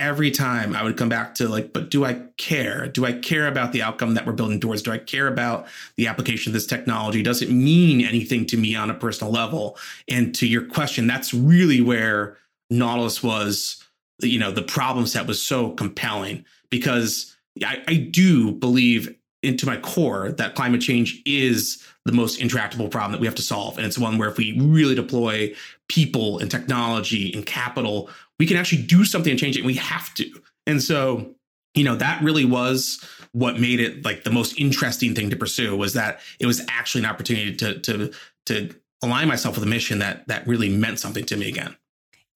[0.00, 2.88] every time I would come back to like, but do I care?
[2.88, 4.82] Do I care about the outcome that we're building towards?
[4.82, 7.22] Do I care about the application of this technology?
[7.22, 9.76] Does it mean anything to me on a personal level?
[10.08, 12.38] And to your question, that's really where
[12.70, 13.84] Nautilus was,
[14.20, 19.76] you know, the problem set was so compelling because I, I do believe into my
[19.76, 23.76] core that climate change is the most intractable problem that we have to solve.
[23.76, 25.54] And it's one where if we really deploy
[25.88, 29.60] people and technology and capital, we can actually do something and change it.
[29.60, 30.28] And we have to.
[30.66, 31.34] And so,
[31.74, 35.76] you know, that really was what made it like the most interesting thing to pursue
[35.76, 38.12] was that it was actually an opportunity to to
[38.46, 41.76] to align myself with a mission that that really meant something to me again.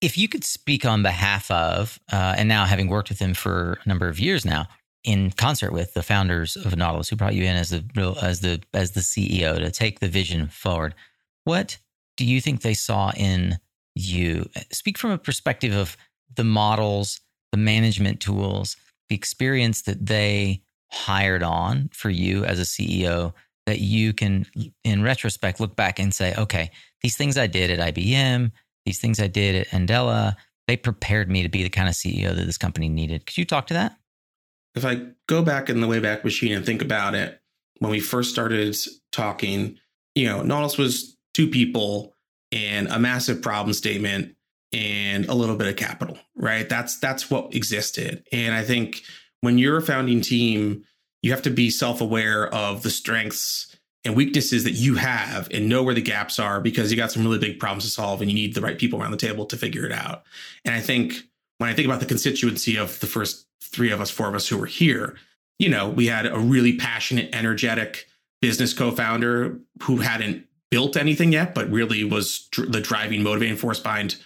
[0.02, 3.78] If you could speak on behalf of, uh, and now having worked with him for
[3.84, 4.68] a number of years now,
[5.04, 8.62] in concert with the founders of Nautilus, who brought you in as the as the
[8.74, 10.94] as the CEO to take the vision forward,
[11.44, 11.78] what
[12.18, 13.58] do you think they saw in
[13.94, 14.48] you?
[14.72, 15.96] Speak from a perspective of
[16.34, 17.20] the models,
[17.52, 18.76] the management tools,
[19.08, 23.32] the experience that they hired on for you as a CEO
[23.66, 24.46] that you can,
[24.84, 26.70] in retrospect, look back and say, okay,
[27.02, 28.50] these things I did at IBM,
[28.84, 30.36] these things I did at Andela,
[30.68, 33.26] they prepared me to be the kind of CEO that this company needed.
[33.26, 33.96] Could you talk to that?
[34.74, 37.40] If I go back in the Wayback Machine and think about it,
[37.78, 38.76] when we first started
[39.12, 39.78] talking,
[40.14, 42.13] you know, Nautilus was two people
[42.54, 44.36] and a massive problem statement
[44.72, 46.68] and a little bit of capital, right?
[46.68, 48.24] That's that's what existed.
[48.32, 49.02] And I think
[49.40, 50.84] when you're a founding team,
[51.22, 55.82] you have to be self-aware of the strengths and weaknesses that you have and know
[55.82, 58.34] where the gaps are because you got some really big problems to solve and you
[58.34, 60.22] need the right people around the table to figure it out.
[60.64, 61.14] And I think
[61.58, 64.46] when I think about the constituency of the first three of us, four of us
[64.46, 65.16] who were here,
[65.58, 68.06] you know, we had a really passionate, energetic
[68.42, 73.78] business co-founder who hadn't built anything yet, but really was dr- the driving, motivating force
[73.78, 74.16] behind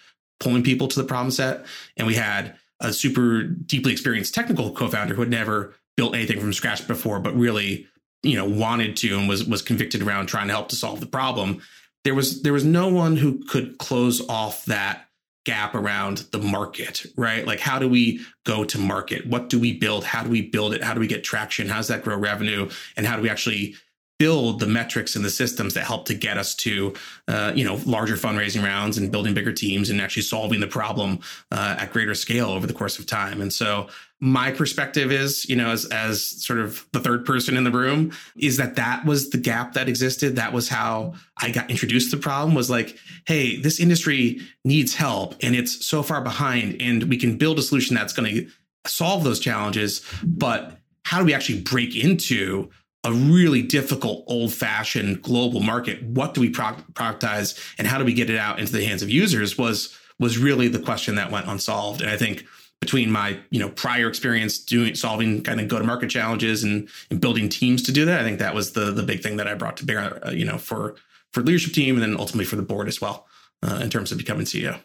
[0.40, 1.66] pulling people to the problem set.
[1.98, 6.54] And we had a super deeply experienced technical co-founder who had never built anything from
[6.54, 7.86] scratch before, but really,
[8.22, 11.06] you know, wanted to and was was convicted around trying to help to solve the
[11.06, 11.60] problem.
[12.04, 15.06] There was there was no one who could close off that
[15.44, 17.46] gap around the market, right?
[17.46, 19.26] Like how do we go to market?
[19.26, 20.04] What do we build?
[20.04, 20.82] How do we build it?
[20.82, 21.68] How do we get traction?
[21.68, 22.70] How does that grow revenue?
[22.96, 23.74] And how do we actually
[24.18, 26.92] build the metrics and the systems that help to get us to
[27.28, 31.20] uh, you know larger fundraising rounds and building bigger teams and actually solving the problem
[31.52, 33.40] uh, at greater scale over the course of time.
[33.40, 33.88] And so
[34.20, 38.12] my perspective is you know as as sort of the third person in the room
[38.36, 40.36] is that that was the gap that existed.
[40.36, 44.94] That was how i got introduced to the problem was like hey this industry needs
[44.94, 48.50] help and it's so far behind and we can build a solution that's going to
[48.86, 52.68] solve those challenges but how do we actually break into
[53.04, 58.12] a really difficult old fashioned global market what do we productize and how do we
[58.12, 61.46] get it out into the hands of users was was really the question that went
[61.46, 62.44] unsolved and i think
[62.80, 66.88] between my you know prior experience doing solving kind of go to market challenges and,
[67.10, 69.46] and building teams to do that i think that was the the big thing that
[69.46, 70.96] i brought to bear uh, you know for
[71.32, 73.26] for leadership team and then ultimately for the board as well,
[73.62, 74.80] uh, in terms of becoming CEO.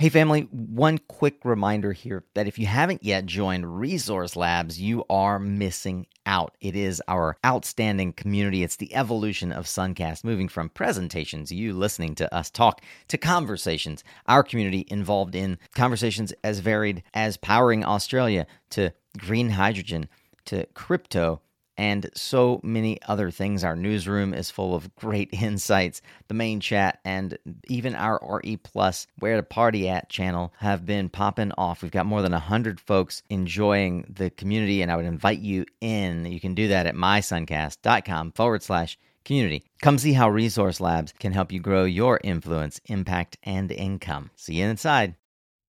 [0.00, 5.04] Hey, family, one quick reminder here that if you haven't yet joined Resource Labs, you
[5.10, 6.56] are missing out.
[6.58, 8.62] It is our outstanding community.
[8.62, 14.02] It's the evolution of Suncast, moving from presentations, you listening to us talk, to conversations.
[14.26, 20.08] Our community involved in conversations as varied as powering Australia, to green hydrogen,
[20.46, 21.42] to crypto
[21.80, 23.64] and so many other things.
[23.64, 26.02] Our newsroom is full of great insights.
[26.28, 27.38] The main chat and
[27.68, 31.80] even our RE Plus Where to Party At channel have been popping off.
[31.80, 36.26] We've got more than 100 folks enjoying the community, and I would invite you in.
[36.26, 39.64] You can do that at mysuncast.com forward slash community.
[39.80, 44.30] Come see how Resource Labs can help you grow your influence, impact, and income.
[44.36, 45.14] See you inside.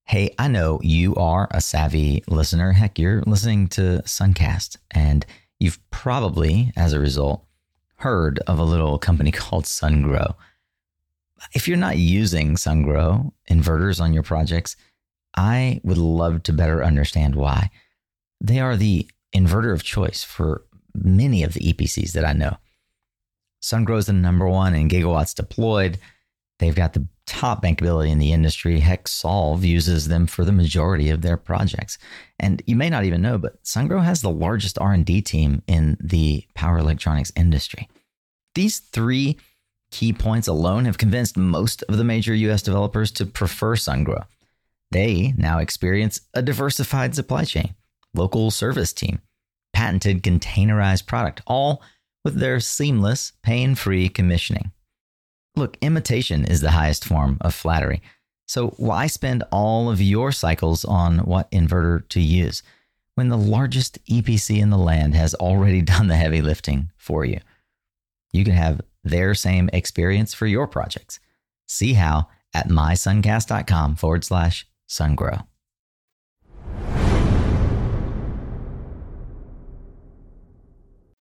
[0.04, 2.74] Hey, I know you are a savvy listener.
[2.74, 5.26] Heck, you're listening to Suncast, and
[5.62, 7.45] You've probably, as a result,
[7.97, 10.34] heard of a little company called SunGrow.
[11.54, 14.76] If you're not using SunGrow inverters on your projects,
[15.38, 17.69] I would love to better understand why.
[18.39, 20.63] They are the inverter of choice for
[20.95, 22.58] many of the EPCs that I know.
[23.62, 26.00] SunGrow is the number one in gigawatts deployed.
[26.62, 28.80] They've got the top bankability in the industry.
[28.80, 31.97] Heck, SOLV uses them for the majority of their projects.
[32.38, 36.45] And you may not even know, but SunGrow has the largest R&D team in the
[36.54, 37.89] power electronics industry.
[38.54, 39.39] These three
[39.89, 44.26] key points alone have convinced most of the major US developers to prefer SunGrow.
[44.91, 47.74] They now experience a diversified supply chain,
[48.13, 49.19] local service team,
[49.74, 51.82] patented containerized product, all
[52.24, 54.71] with their seamless, pain-free commissioning.
[55.55, 58.01] Look, imitation is the highest form of flattery.
[58.47, 62.63] So why spend all of your cycles on what inverter to use
[63.15, 67.39] when the largest EPC in the land has already done the heavy lifting for you?
[68.31, 71.19] You can have their same experience for your projects.
[71.67, 75.45] See how at mysuncast.com forward slash sungrow.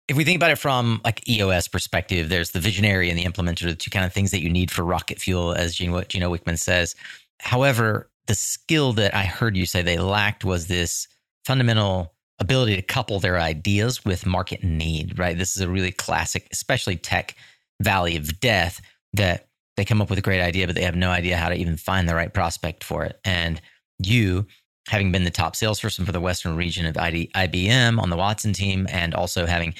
[0.09, 3.65] If we think about it from like EOS perspective, there's the visionary and the implementer,
[3.65, 6.59] the two kind of things that you need for rocket fuel, as Gino, Gino Wickman
[6.59, 6.95] says.
[7.41, 11.09] However, the skill that I heard you say they lacked was this
[11.45, 15.39] fundamental ability to couple their ideas with market need, right?
[15.39, 17.37] This is a really classic, especially tech
[17.81, 18.81] valley of death
[19.13, 21.55] that they come up with a great idea, but they have no idea how to
[21.55, 23.19] even find the right prospect for it.
[23.25, 23.61] And
[23.99, 24.47] you,
[24.89, 28.87] having been the top salesperson for the Western region of IBM on the Watson team,
[28.91, 29.75] and also having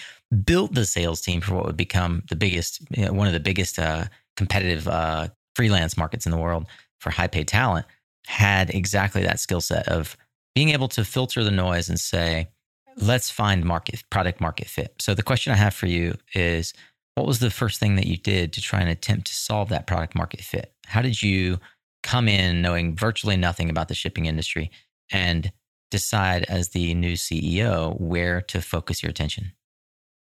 [0.45, 3.41] built the sales team for what would become the biggest, you know, one of the
[3.41, 4.05] biggest uh,
[4.37, 6.67] competitive uh, freelance markets in the world
[7.01, 7.87] for high paid talent,
[8.27, 10.17] had exactly that skill set of
[10.55, 12.49] being able to filter the noise and say,
[12.97, 14.95] let's find market product market fit.
[15.01, 16.73] So the question I have for you is,
[17.15, 19.87] what was the first thing that you did to try and attempt to solve that
[19.87, 20.73] product market fit?
[20.87, 21.59] How did you
[22.03, 24.71] come in knowing virtually nothing about the shipping industry
[25.13, 25.53] and
[25.91, 29.53] decide as the new CEO where to focus your attention?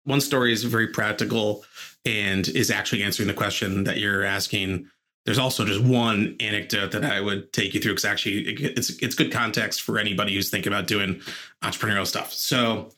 [0.03, 1.63] One story is very practical
[2.05, 4.87] and is actually answering the question that you're asking.
[5.25, 9.13] There's also just one anecdote that I would take you through because actually it's it's
[9.13, 11.21] good context for anybody who's thinking about doing
[11.63, 12.33] entrepreneurial stuff.
[12.33, 12.89] So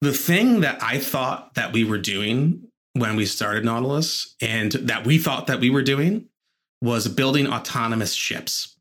[0.00, 5.06] the thing that I thought that we were doing when we started Nautilus and that
[5.06, 6.28] we thought that we were doing
[6.80, 8.76] was building autonomous ships.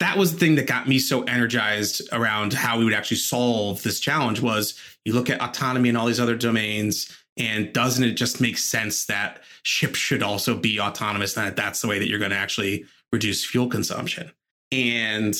[0.00, 3.82] That was the thing that got me so energized around how we would actually solve
[3.82, 8.12] this challenge was you look at autonomy and all these other domains and doesn't it
[8.12, 12.08] just make sense that ships should also be autonomous and that that's the way that
[12.08, 14.32] you're going to actually reduce fuel consumption?
[14.72, 15.34] And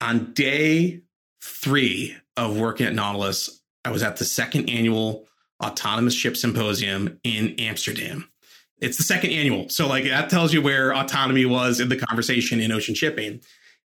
[0.00, 1.02] on day
[1.42, 5.26] three of working at Nautilus, I was at the second annual
[5.62, 8.28] Autonomous Ship Symposium in Amsterdam.
[8.80, 9.68] It's the second annual.
[9.68, 13.40] So, like, that tells you where autonomy was in the conversation in ocean shipping.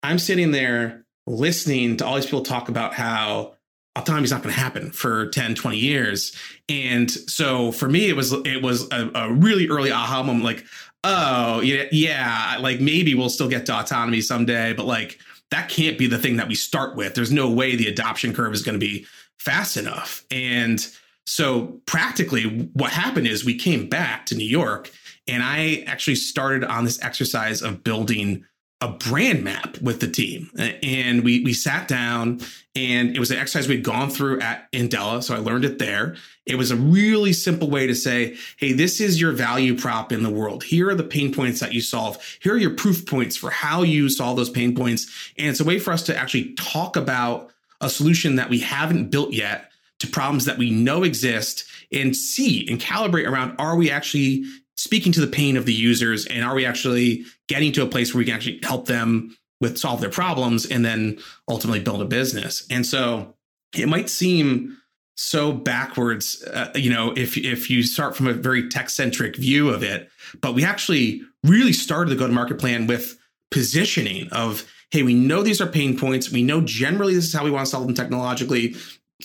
[0.03, 3.55] I'm sitting there listening to all these people talk about how
[3.95, 6.35] autonomy is not going to happen for 10 20 years.
[6.67, 10.65] And so for me it was it was a, a really early aha moment like
[11.03, 15.19] oh yeah yeah like maybe we'll still get to autonomy someday but like
[15.51, 17.13] that can't be the thing that we start with.
[17.13, 19.05] There's no way the adoption curve is going to be
[19.37, 20.25] fast enough.
[20.31, 20.85] And
[21.25, 24.91] so practically what happened is we came back to new york
[25.27, 28.45] and i actually started on this exercise of building
[28.83, 30.51] a brand map with the team.
[30.57, 32.41] And we we sat down
[32.75, 36.17] and it was an exercise we'd gone through at Andela so I learned it there.
[36.45, 40.21] It was a really simple way to say hey this is your value prop in
[40.21, 40.65] the world.
[40.65, 42.17] Here are the pain points that you solve.
[42.41, 45.07] Here are your proof points for how you solve those pain points.
[45.37, 49.11] And it's a way for us to actually talk about a solution that we haven't
[49.11, 53.89] built yet to problems that we know exist and see and calibrate around are we
[53.89, 54.43] actually
[54.83, 58.13] speaking to the pain of the users and are we actually getting to a place
[58.13, 61.17] where we can actually help them with solve their problems and then
[61.47, 62.67] ultimately build a business.
[62.69, 63.33] And so
[63.73, 64.77] it might seem
[65.15, 69.69] so backwards, uh, you know, if if you start from a very tech centric view
[69.69, 70.09] of it,
[70.41, 73.17] but we actually really started the go to market plan with
[73.51, 76.29] positioning of hey, we know these are pain points.
[76.29, 78.75] We know generally this is how we want to solve them technologically.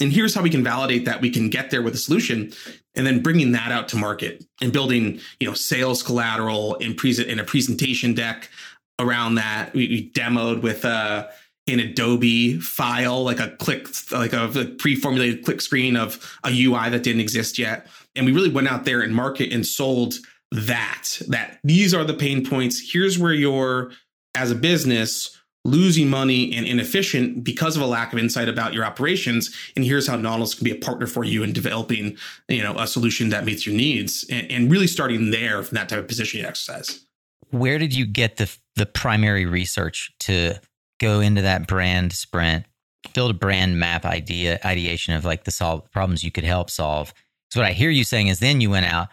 [0.01, 2.53] And here's how we can validate that we can get there with a solution
[2.99, 6.97] and then bringing that out to market and building, you know, sales collateral in,
[7.27, 8.51] in a presentation deck
[8.99, 9.73] around that.
[9.73, 11.29] We, we demoed with uh,
[11.69, 17.05] an Adobe file, like a click, like a pre-formulated click screen of a UI that
[17.05, 17.87] didn't exist yet.
[18.17, 20.15] And we really went out there and market and sold
[20.51, 22.91] that, that these are the pain points.
[22.93, 23.93] Here's where you're
[24.35, 28.85] as a business losing money and inefficient because of a lack of insight about your
[28.85, 29.55] operations.
[29.77, 32.17] And here's how Nautilus can be a partner for you in developing,
[32.49, 35.89] you know, a solution that meets your needs and, and really starting there from that
[35.89, 37.05] type of positioning exercise.
[37.51, 40.55] Where did you get the the primary research to
[41.01, 42.67] go into that brand sprint,
[43.13, 47.13] build a brand map idea ideation of like the solve problems you could help solve?
[47.51, 49.09] So what I hear you saying is then you went out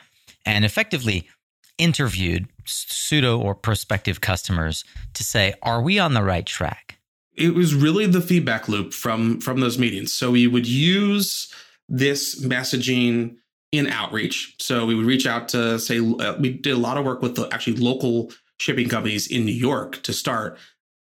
[0.45, 1.27] and effectively
[1.77, 6.97] interviewed pseudo or prospective customers to say, are we on the right track?
[7.33, 10.13] It was really the feedback loop from from those meetings.
[10.13, 11.53] So we would use
[11.89, 13.35] this messaging
[13.71, 14.55] in outreach.
[14.59, 17.35] So we would reach out to say uh, we did a lot of work with
[17.35, 20.57] the actually local shipping companies in New York to start.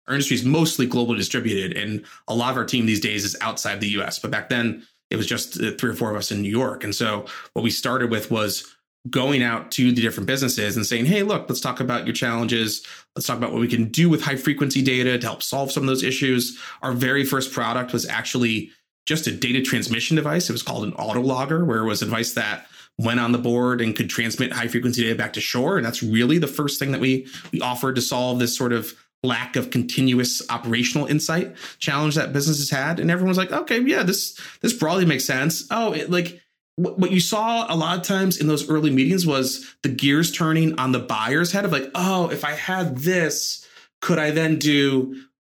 [0.07, 3.37] Our industry is mostly globally distributed, and a lot of our team these days is
[3.41, 4.18] outside the U.S.
[4.18, 6.85] But back then, it was just three or four of us in New York.
[6.85, 8.77] And so what we started with was
[9.09, 12.87] going out to the different businesses and saying, hey, look, let's talk about your challenges.
[13.17, 15.85] Let's talk about what we can do with high frequency data to help solve some
[15.85, 16.59] of those issues.
[16.83, 18.71] Our very first product was actually
[19.07, 20.51] just a data transmission device.
[20.51, 22.67] It was called an auto logger, where it was a device that
[22.99, 25.79] went on the board and could transmit high frequency data back to shore.
[25.79, 28.93] And that's really the first thing that we we offered to solve this sort of
[29.23, 33.01] lack of continuous operational insight challenge that businesses had.
[33.01, 35.67] And everyone was like, okay, yeah, this this broadly makes sense.
[35.71, 36.43] Oh, it like
[36.81, 40.78] what you saw a lot of times in those early meetings was the gears turning
[40.78, 43.66] on the buyer's head of like, oh, if I had this,
[44.01, 45.14] could I then do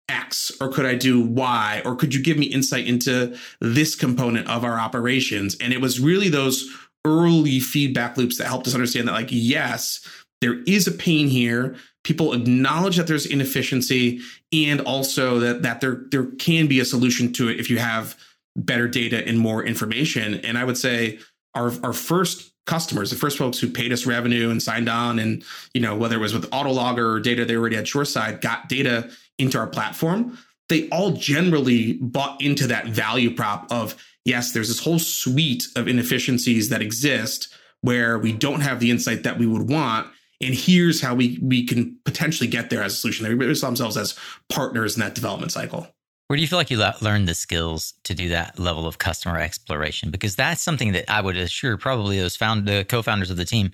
[0.09, 4.49] X or could I do Y or could you give me insight into this component
[4.49, 5.55] of our operations?
[5.61, 6.69] And it was really those
[7.05, 10.05] early feedback loops that helped us understand that, like, yes,
[10.41, 11.75] there is a pain here.
[12.03, 14.19] People acknowledge that there's inefficiency
[14.51, 18.17] and also that, that there, there can be a solution to it if you have
[18.55, 20.35] better data and more information.
[20.45, 21.19] And I would say
[21.55, 25.43] our our first customers, the first folks who paid us revenue and signed on, and
[25.73, 29.09] you know whether it was with Autologger or data they already had shoreside, got data
[29.37, 30.37] into our platform.
[30.69, 33.95] They all generally bought into that value prop of
[34.25, 39.23] yes, there's this whole suite of inefficiencies that exist where we don't have the insight
[39.23, 40.07] that we would want.
[40.41, 43.37] And here's how we we can potentially get there as a solution.
[43.37, 44.17] They saw themselves as
[44.49, 45.92] partners in that development cycle.
[46.27, 49.39] Where do you feel like you learned the skills to do that level of customer
[49.39, 50.09] exploration?
[50.09, 53.71] Because that's something that I would assure probably those found the co-founders of the team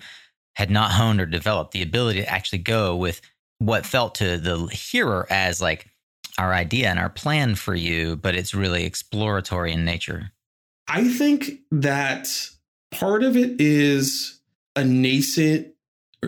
[0.56, 3.20] had not honed or developed the ability to actually go with
[3.58, 5.88] what felt to the hearer as like
[6.38, 10.32] our idea and our plan for you, but it's really exploratory in nature.
[10.88, 12.28] I think that
[12.90, 14.40] part of it is
[14.74, 15.68] a nascent,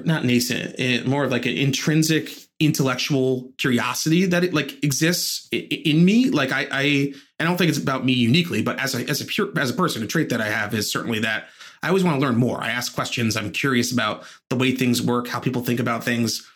[0.04, 6.04] not nascent, eh, more of like an intrinsic intellectual curiosity that it like exists in
[6.04, 6.30] me.
[6.30, 9.24] Like I, I, I don't think it's about me uniquely, but as a as a
[9.24, 11.48] pure as a person, a trait that I have is certainly that
[11.82, 12.62] I always want to learn more.
[12.62, 13.36] I ask questions.
[13.36, 16.48] I'm curious about the way things work, how people think about things.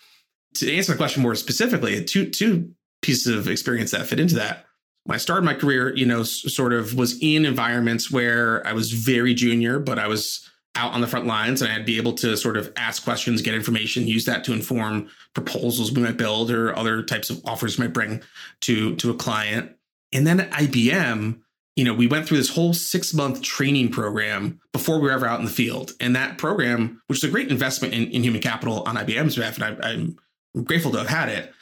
[0.55, 2.71] To answer the question more specifically, two two
[3.03, 4.65] pieces of experience that fit into that.
[5.05, 8.91] When I started my career, you know, sort of was in environments where I was
[8.91, 12.37] very junior, but I was out on the front lines and I'd be able to
[12.37, 16.77] sort of ask questions, get information, use that to inform proposals we might build or
[16.77, 18.23] other types of offers we might bring
[18.63, 19.73] to to a client.
[20.13, 21.41] And then at IBM,
[21.77, 25.27] you know, we went through this whole six month training program before we were ever
[25.27, 25.93] out in the field.
[26.01, 29.59] And that program, which is a great investment in, in human capital on IBM's behalf,
[29.59, 31.53] and I, I'm grateful to have had it,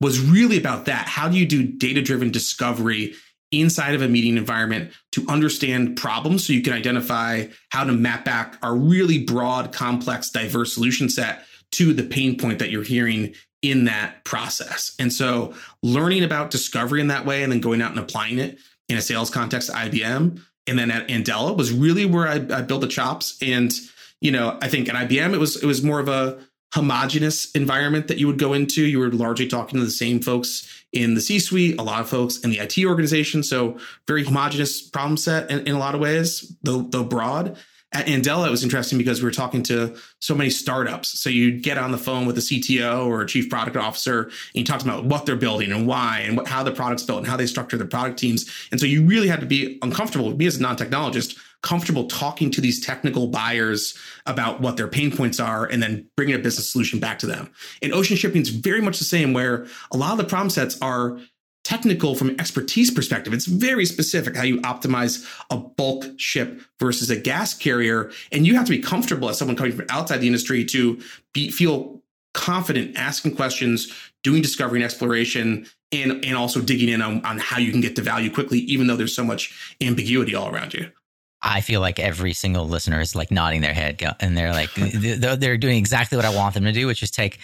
[0.00, 1.08] was really about that.
[1.08, 3.14] How do you do data driven discovery
[3.60, 8.24] inside of a meeting environment to understand problems so you can identify how to map
[8.24, 13.34] back our really broad, complex, diverse solution set to the pain point that you're hearing
[13.62, 14.94] in that process.
[14.98, 18.58] And so learning about discovery in that way and then going out and applying it
[18.88, 22.62] in a sales context at IBM and then at Andela was really where I, I
[22.62, 23.36] built the chops.
[23.42, 23.72] And,
[24.20, 26.38] you know, I think at IBM it was it was more of a
[26.74, 28.84] homogenous environment that you would go into.
[28.84, 32.08] You were largely talking to the same folks in the C suite, a lot of
[32.08, 33.42] folks in the IT organization.
[33.42, 37.56] So very homogenous problem set in, in a lot of ways, though, though broad.
[37.94, 41.18] at Andela, it was interesting because we were talking to so many startups.
[41.18, 44.32] So you'd get on the phone with a CTO or a chief product officer, and
[44.54, 47.28] you talked about what they're building and why, and what, how the product's built and
[47.28, 48.50] how they structure their product teams.
[48.72, 52.50] And so you really had to be uncomfortable, with me as a non-technologist, comfortable talking
[52.50, 56.68] to these technical buyers about what their pain points are and then bringing a business
[56.68, 57.50] solution back to them.
[57.82, 60.80] And ocean shipping is very much the same, where a lot of the problem sets
[60.82, 61.18] are
[61.64, 63.32] technical from expertise perspective.
[63.32, 68.12] It's very specific how you optimize a bulk ship versus a gas carrier.
[68.30, 71.00] And you have to be comfortable as someone coming from outside the industry to
[71.32, 72.02] be, feel
[72.34, 73.90] confident asking questions,
[74.22, 77.96] doing discovery and exploration, and, and also digging in on, on how you can get
[77.96, 80.90] to value quickly, even though there's so much ambiguity all around you.
[81.44, 85.58] I feel like every single listener is like nodding their head and they're like, they're
[85.58, 87.38] doing exactly what I want them to do, which is take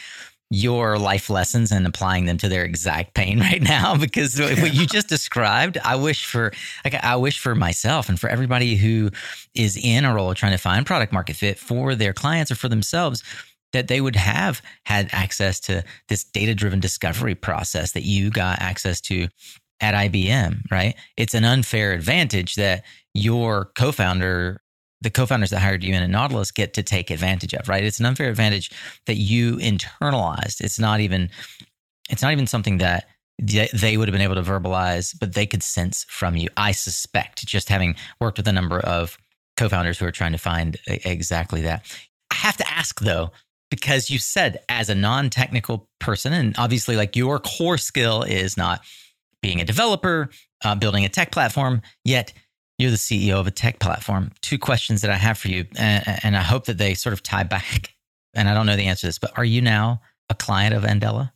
[0.52, 4.84] your life lessons and applying them to their exact pain right now because what you
[4.84, 6.52] just described i wish for
[6.84, 9.08] like i wish for myself and for everybody who
[9.54, 12.68] is in a role trying to find product market fit for their clients or for
[12.68, 13.22] themselves
[13.72, 18.60] that they would have had access to this data driven discovery process that you got
[18.60, 19.28] access to
[19.80, 20.94] at IBM, right?
[21.16, 22.84] It's an unfair advantage that
[23.14, 24.60] your co-founder
[25.02, 27.84] the co-founders that hired you in at Nautilus get to take advantage of, right?
[27.84, 28.70] It's an unfair advantage
[29.06, 30.60] that you internalized.
[30.60, 31.30] It's not even
[32.10, 33.06] it's not even something that
[33.38, 36.48] they would have been able to verbalize, but they could sense from you.
[36.56, 39.16] I suspect, just having worked with a number of
[39.56, 41.86] co-founders who are trying to find exactly that.
[42.30, 43.30] I have to ask though,
[43.70, 48.82] because you said as a non-technical person, and obviously, like your core skill is not
[49.40, 50.28] being a developer,
[50.62, 52.34] uh, building a tech platform, yet
[52.80, 54.32] you're the CEO of a tech platform.
[54.40, 57.22] Two questions that I have for you, and, and, I hope that they sort of
[57.22, 57.94] tie back.
[58.32, 60.84] And I don't know the answer to this, but are you now a client of
[60.84, 61.32] Andela?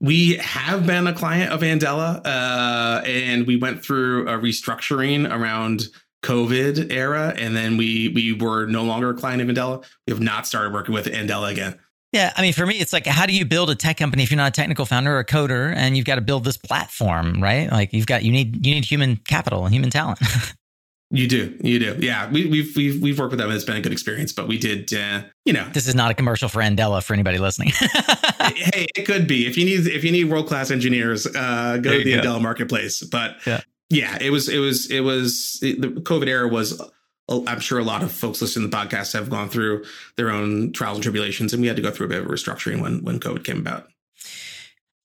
[0.00, 5.84] We have been a client of Andela, uh, and we went through a restructuring around
[6.24, 9.84] COVID era, and then we we were no longer a client of Andela.
[10.08, 11.78] We have not started working with Andela again.
[12.12, 14.30] Yeah, I mean, for me, it's like, how do you build a tech company if
[14.30, 17.42] you're not a technical founder or a coder, and you've got to build this platform,
[17.42, 17.70] right?
[17.70, 20.18] Like, you've got you need you need human capital and human talent.
[21.10, 21.96] You do, you do.
[22.00, 23.50] Yeah, we, we've we've we've worked with them.
[23.52, 24.32] It's been a good experience.
[24.32, 27.38] But we did, uh, you know, this is not a commercial for Andela for anybody
[27.38, 27.68] listening.
[27.78, 31.96] hey, it could be if you need if you need world class engineers, uh, go
[31.96, 32.22] to the go.
[32.22, 33.04] Andela marketplace.
[33.04, 33.60] But yeah.
[33.88, 36.80] yeah, it was it was it was it, the COVID era was.
[37.28, 39.84] I'm sure a lot of folks listening to the podcast have gone through
[40.16, 42.80] their own trials and tribulations, and we had to go through a bit of restructuring
[42.80, 43.88] when when COVID came about.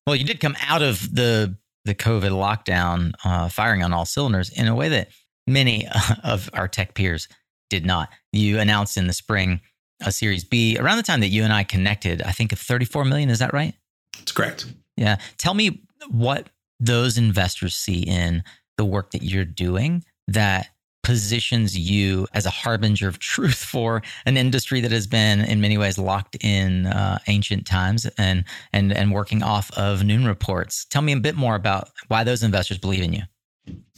[0.06, 4.50] Well, you did come out of the the COVID lockdown, uh, firing on all cylinders
[4.50, 5.10] in a way that
[5.52, 5.88] many
[6.24, 7.28] of our tech peers
[7.70, 8.10] did not.
[8.32, 9.62] You announced in the spring
[10.04, 13.06] a Series B around the time that you and I connected, I think of 34
[13.06, 13.30] million.
[13.30, 13.76] Is that right?
[14.18, 14.66] That's correct.
[14.98, 15.18] Yeah.
[15.38, 16.50] Tell me what
[16.80, 18.44] those investors see in
[18.78, 20.70] the work that you're doing that
[21.04, 25.78] positions you as a harbinger of truth for an industry that has been in many
[25.78, 31.02] ways locked in uh, ancient times and and and working off of noon reports tell
[31.02, 33.24] me a bit more about why those investors believe in you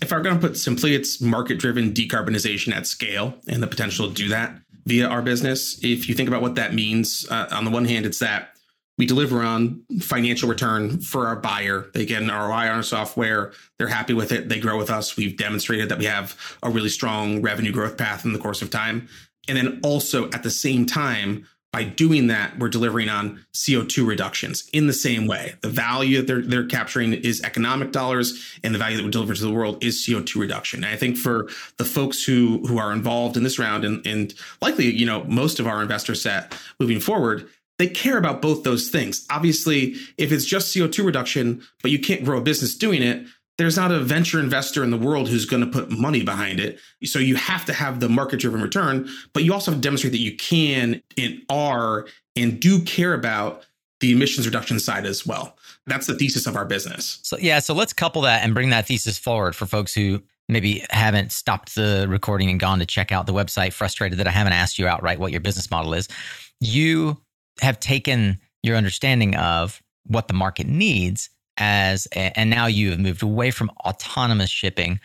[0.01, 4.07] if I'm going to put simply, it's market driven decarbonization at scale and the potential
[4.07, 5.79] to do that via our business.
[5.83, 8.49] If you think about what that means, uh, on the one hand, it's that
[8.97, 11.89] we deliver on financial return for our buyer.
[11.93, 13.53] They get an ROI on our software.
[13.79, 14.49] They're happy with it.
[14.49, 15.17] They grow with us.
[15.17, 18.69] We've demonstrated that we have a really strong revenue growth path in the course of
[18.69, 19.07] time.
[19.47, 24.69] And then also at the same time, by doing that, we're delivering on CO2 reductions
[24.71, 25.55] in the same way.
[25.61, 29.33] The value that they're, they're capturing is economic dollars, and the value that we deliver
[29.33, 30.83] to the world is CO2 reduction.
[30.83, 34.35] And I think for the folks who who are involved in this round, and, and
[34.61, 37.49] likely, you know, most of our investor set moving forward,
[37.79, 39.25] they care about both those things.
[39.31, 43.25] Obviously, if it's just CO2 reduction, but you can't grow a business doing it,
[43.63, 46.79] there's not a venture investor in the world who's going to put money behind it.
[47.05, 50.11] So you have to have the market driven return, but you also have to demonstrate
[50.11, 52.05] that you can and are
[52.35, 53.65] and do care about
[54.01, 55.55] the emissions reduction side as well.
[55.87, 57.19] That's the thesis of our business.
[57.23, 60.85] So yeah, so let's couple that and bring that thesis forward for folks who maybe
[60.89, 64.53] haven't stopped the recording and gone to check out the website frustrated that I haven't
[64.53, 66.09] asked you outright what your business model is.
[66.59, 67.21] You
[67.61, 72.99] have taken your understanding of what the market needs as a, and now you have
[72.99, 74.99] moved away from autonomous shipping.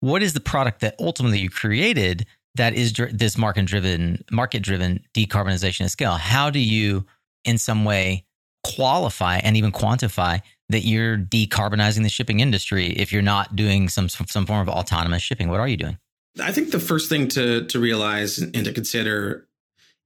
[0.00, 2.26] What is the product that ultimately you created
[2.56, 6.12] that is dr- this market driven market driven decarbonization at scale?
[6.12, 7.06] How do you
[7.44, 8.24] in some way
[8.64, 10.40] qualify and even quantify
[10.70, 15.22] that you're decarbonizing the shipping industry if you're not doing some some form of autonomous
[15.22, 15.48] shipping?
[15.48, 15.98] What are you doing?
[16.40, 19.46] I think the first thing to to realize and to consider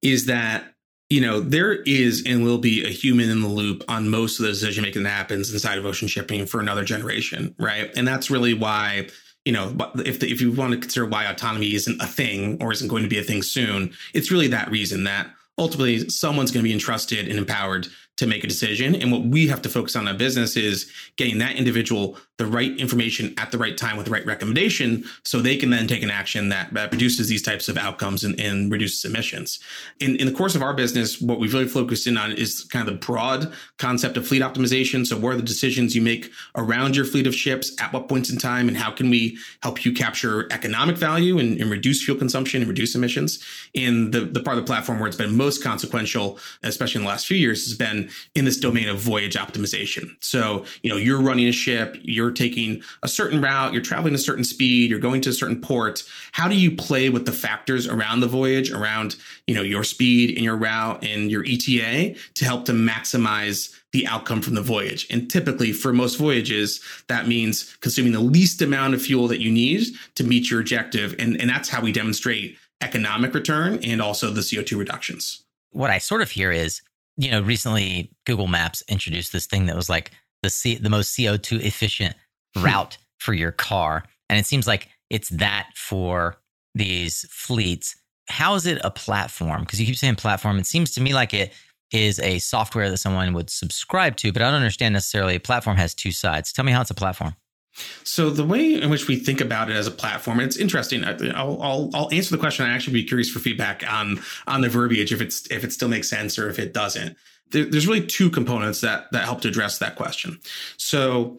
[0.03, 0.74] is that
[1.11, 4.44] you know, there is and will be a human in the loop on most of
[4.44, 7.90] the decision making that happens inside of ocean shipping for another generation, right?
[7.96, 9.09] And that's really why,
[9.44, 12.72] you know, if the, if you want to consider why autonomy isn't a thing or
[12.72, 16.62] isn't going to be a thing soon, it's really that reason that ultimately someone's going
[16.62, 17.88] to be entrusted and empowered
[18.18, 18.94] to make a decision.
[18.94, 22.78] And what we have to focus on in business is getting that individual the right
[22.78, 26.10] information at the right time with the right recommendation so they can then take an
[26.10, 29.58] action that, that produces these types of outcomes and, and reduces emissions.
[29.98, 32.88] In, in the course of our business, what we've really focused in on is kind
[32.88, 35.04] of the broad concept of fleet optimization.
[35.04, 38.30] So what are the decisions you make around your fleet of ships at what points
[38.30, 42.16] in time and how can we help you capture economic value and, and reduce fuel
[42.16, 43.44] consumption and reduce emissions?
[43.74, 47.10] In the, the part of the platform where it's been most consequential, especially in the
[47.10, 50.11] last few years, has been in this domain of voyage optimization.
[50.20, 54.18] So, you know, you're running a ship, you're taking a certain route, you're traveling a
[54.18, 56.02] certain speed, you're going to a certain port.
[56.32, 60.34] How do you play with the factors around the voyage, around, you know, your speed
[60.36, 65.06] and your route and your ETA to help to maximize the outcome from the voyage.
[65.11, 69.50] And typically for most voyages, that means consuming the least amount of fuel that you
[69.50, 69.86] need
[70.16, 71.14] to meet your objective.
[71.18, 75.44] And, and that's how we demonstrate economic return and also the CO2 reductions.
[75.70, 76.82] What I sort of hear is
[77.18, 80.12] you know, recently Google Maps introduced this thing that was like
[80.42, 82.14] the C- the most CO2 efficient
[82.56, 82.64] hmm.
[82.64, 86.36] route for your car, and it seems like it's that for
[86.74, 87.96] these fleets.
[88.28, 89.62] How is it a platform?
[89.62, 90.58] Because you keep saying platform.
[90.58, 91.52] It seems to me like it
[91.92, 95.34] is a software that someone would subscribe to, but I don't understand necessarily.
[95.34, 96.52] A platform has two sides.
[96.52, 97.34] Tell me how it's a platform.
[98.05, 101.05] So the way in which we think about it as a platform, it's interesting.
[101.05, 102.66] I'll, I'll, I'll answer the question.
[102.66, 105.89] I actually be curious for feedback on on the verbiage if it's if it still
[105.89, 107.16] makes sense or if it doesn't.
[107.51, 110.41] There, there's really two components that that help to address that question.
[110.76, 111.39] So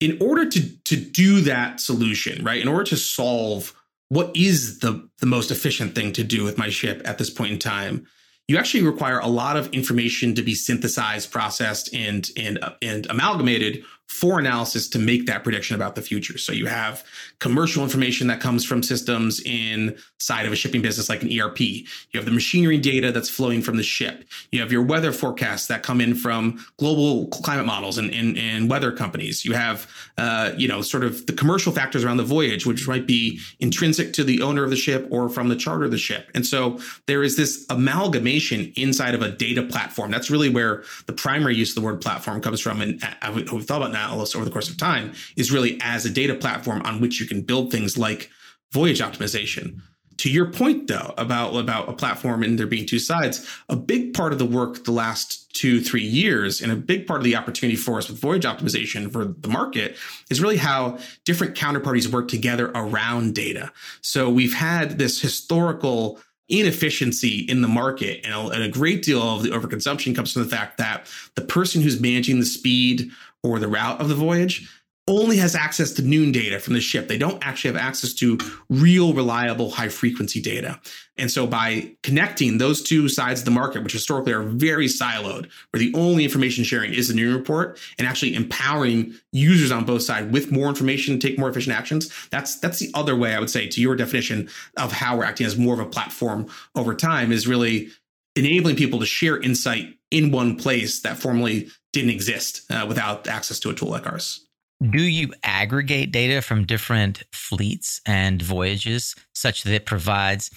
[0.00, 2.60] in order to to do that solution, right?
[2.60, 3.74] In order to solve
[4.08, 7.52] what is the the most efficient thing to do with my ship at this point
[7.52, 8.06] in time,
[8.48, 13.84] you actually require a lot of information to be synthesized, processed, and and and amalgamated
[14.08, 16.38] for analysis to make that prediction about the future.
[16.38, 17.04] So you have
[17.40, 21.60] commercial information that comes from systems inside of a shipping business like an ERP.
[21.60, 21.84] You
[22.14, 24.24] have the machinery data that's flowing from the ship.
[24.52, 28.70] You have your weather forecasts that come in from global climate models and, and, and
[28.70, 29.44] weather companies.
[29.44, 33.06] You have, uh, you know, sort of the commercial factors around the voyage, which might
[33.06, 36.30] be intrinsic to the owner of the ship or from the charter of the ship.
[36.32, 40.12] And so there is this amalgamation inside of a data platform.
[40.12, 42.80] That's really where the primary use of the word platform comes from.
[42.80, 46.10] And uh, we've thought about Nautilus over the course of time is really as a
[46.10, 48.30] data platform on which you can build things like
[48.72, 49.80] voyage optimization.
[50.18, 54.14] To your point, though, about, about a platform and there being two sides, a big
[54.14, 57.36] part of the work the last two, three years, and a big part of the
[57.36, 59.96] opportunity for us with voyage optimization for the market
[60.30, 63.70] is really how different counterparties work together around data.
[64.00, 66.18] So we've had this historical
[66.48, 70.44] inefficiency in the market and a, and a, great deal of the overconsumption comes from
[70.44, 73.10] the fact that the person who's managing the speed
[73.46, 74.68] or the route of the voyage
[75.08, 77.06] only has access to noon data from the ship.
[77.06, 78.38] They don't actually have access to
[78.68, 80.80] real, reliable, high frequency data.
[81.16, 85.48] And so by connecting those two sides of the market, which historically are very siloed,
[85.70, 90.02] where the only information sharing is the noon report and actually empowering users on both
[90.02, 93.38] sides with more information to take more efficient actions, that's that's the other way I
[93.38, 96.94] would say to your definition of how we're acting as more of a platform over
[96.94, 97.90] time is really
[98.34, 103.58] enabling people to share insight in one place that formerly didn't exist uh, without access
[103.58, 104.46] to a tool like ours.
[104.90, 110.50] Do you aggregate data from different fleets and voyages such that it provides?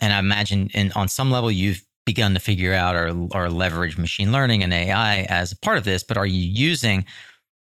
[0.00, 3.98] And I imagine in, on some level you've begun to figure out or, or leverage
[3.98, 7.04] machine learning and AI as a part of this, but are you using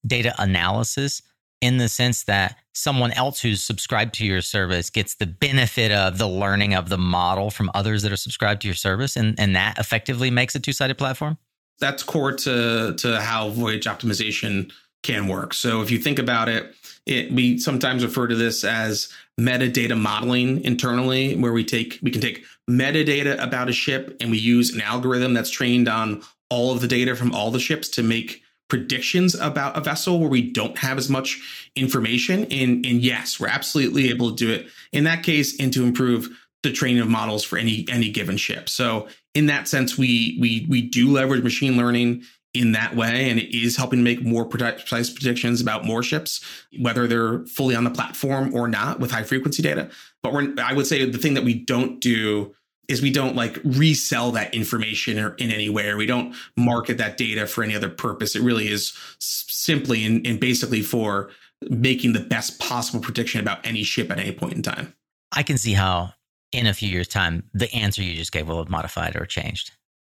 [0.05, 1.21] data analysis
[1.59, 6.17] in the sense that someone else who's subscribed to your service gets the benefit of
[6.17, 9.53] the learning of the model from others that are subscribed to your service and, and
[9.57, 11.37] that effectively makes a two-sided platform?
[11.79, 14.71] That's core to to how voyage optimization
[15.03, 15.53] can work.
[15.53, 16.75] So if you think about it,
[17.05, 22.21] it we sometimes refer to this as metadata modeling internally, where we take we can
[22.21, 26.81] take metadata about a ship and we use an algorithm that's trained on all of
[26.81, 30.77] the data from all the ships to make predictions about a vessel where we don't
[30.77, 32.45] have as much information.
[32.45, 36.29] And, and yes, we're absolutely able to do it in that case and to improve
[36.63, 38.67] the training of models for any any given ship.
[38.67, 39.07] So
[39.37, 42.23] in that sense, we we we do leverage machine learning
[42.55, 46.43] in that way, and it is helping make more precise predictions about more ships,
[46.79, 49.91] whether they're fully on the platform or not, with high frequency data.
[50.23, 52.55] But I would say the thing that we don't do
[52.87, 56.97] is we don't like resell that information or in any way, or we don't market
[56.97, 58.35] that data for any other purpose.
[58.35, 61.29] It really is simply and, and basically for
[61.69, 64.95] making the best possible prediction about any ship at any point in time.
[65.31, 66.13] I can see how
[66.51, 69.71] in a few years' time, the answer you just gave will have modified or changed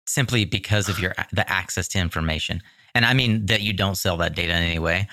[0.08, 2.62] simply because of your the access to information.
[2.94, 5.08] And I mean that you don't sell that data in any way.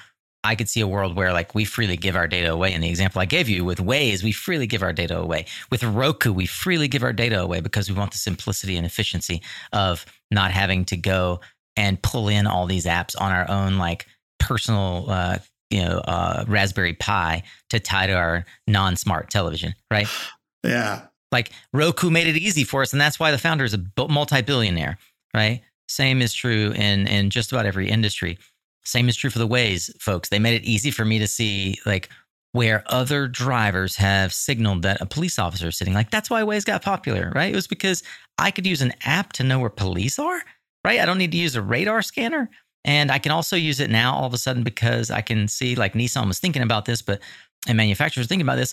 [0.44, 2.72] I could see a world where like we freely give our data away.
[2.72, 5.46] In the example I gave you with Waze, we freely give our data away.
[5.70, 9.42] With Roku, we freely give our data away because we want the simplicity and efficiency
[9.72, 11.40] of not having to go
[11.76, 14.06] and pull in all these apps on our own like
[14.40, 15.38] personal uh,
[15.70, 20.08] you know uh, Raspberry Pi to tie to our non-smart television, right?
[20.64, 21.02] Yeah.
[21.30, 24.98] Like Roku made it easy for us, and that's why the founder is a multi-billionaire,
[25.34, 25.62] right?
[25.88, 28.38] Same is true in in just about every industry.
[28.84, 30.30] Same is true for the Waze folks.
[30.30, 32.08] They made it easy for me to see like
[32.52, 35.92] where other drivers have signaled that a police officer is sitting.
[35.92, 37.52] Like that's why Waze got popular, right?
[37.52, 38.02] It was because
[38.38, 40.42] I could use an app to know where police are,
[40.84, 41.00] right?
[41.00, 42.48] I don't need to use a radar scanner.
[42.84, 45.74] And I can also use it now all of a sudden because I can see
[45.74, 47.20] like Nissan was thinking about this, but
[47.66, 48.72] and manufacturers thinking about this.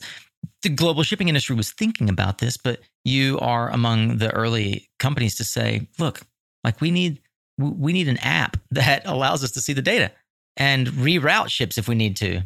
[0.61, 5.35] The global shipping industry was thinking about this, but you are among the early companies
[5.35, 6.21] to say, look,
[6.63, 7.21] like we need
[7.57, 10.11] we need an app that allows us to see the data
[10.57, 12.41] and reroute ships if we need to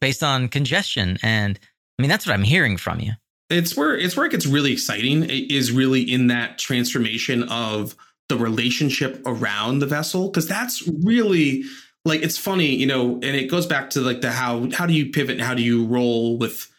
[0.00, 1.58] based on congestion and
[1.98, 3.12] I mean that's what I'm hearing from you.
[3.50, 7.94] It's where it's where it gets really exciting is really in that transformation of
[8.28, 11.64] the relationship around the vessel because that's really
[12.04, 14.92] like it's funny you know and it goes back to like the how how do
[14.92, 16.70] you pivot and how do you roll with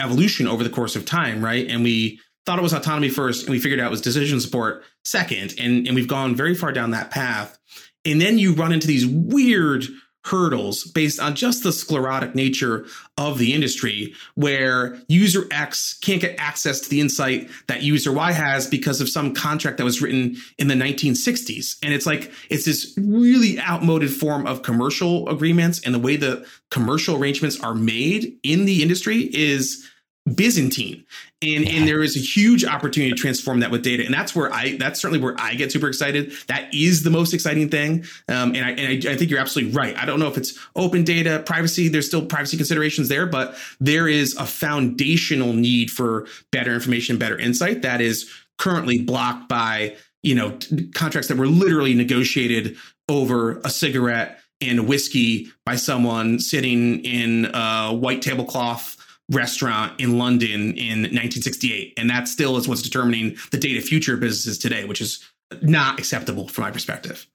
[0.00, 1.68] evolution over the course of time right?
[1.68, 4.84] And we thought it was autonomy first and we figured out it was decision support
[5.04, 5.54] second.
[5.58, 7.58] And and we've gone very far down that path.
[8.04, 9.84] And then you run into these weird
[10.24, 12.86] hurdles based on just the sclerotic nature
[13.18, 18.32] of the industry where user X can't get access to the insight that user Y
[18.32, 21.76] has because of some contract that was written in the 1960s.
[21.82, 25.80] And it's like, it's this really outmoded form of commercial agreements.
[25.84, 29.88] And the way the commercial arrangements are made in the industry is
[30.34, 31.04] Byzantine.
[31.42, 31.70] And, yeah.
[31.72, 34.04] and there is a huge opportunity to transform that with data.
[34.04, 36.32] And that's where I, that's certainly where I get super excited.
[36.46, 38.04] That is the most exciting thing.
[38.28, 39.96] Um, and I, and I, I think you're absolutely right.
[39.96, 44.06] I don't know if it's open data, privacy, there's still privacy considerations there, but there
[44.06, 50.36] is a foundational need for better information, better insight that is currently blocked by, you
[50.36, 50.56] know,
[50.94, 52.76] contracts that were literally negotiated
[53.08, 58.96] over a cigarette and whiskey by someone sitting in a white tablecloth
[59.30, 61.94] restaurant in London in 1968.
[61.96, 65.24] And that still is what's determining the data of future businesses today, which is
[65.60, 67.26] not acceptable from my perspective.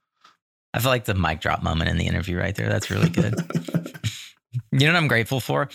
[0.74, 2.70] I feel like the mic drop moment in the interview right there.
[2.70, 3.36] That's really good.
[4.72, 5.70] you know what I'm grateful for?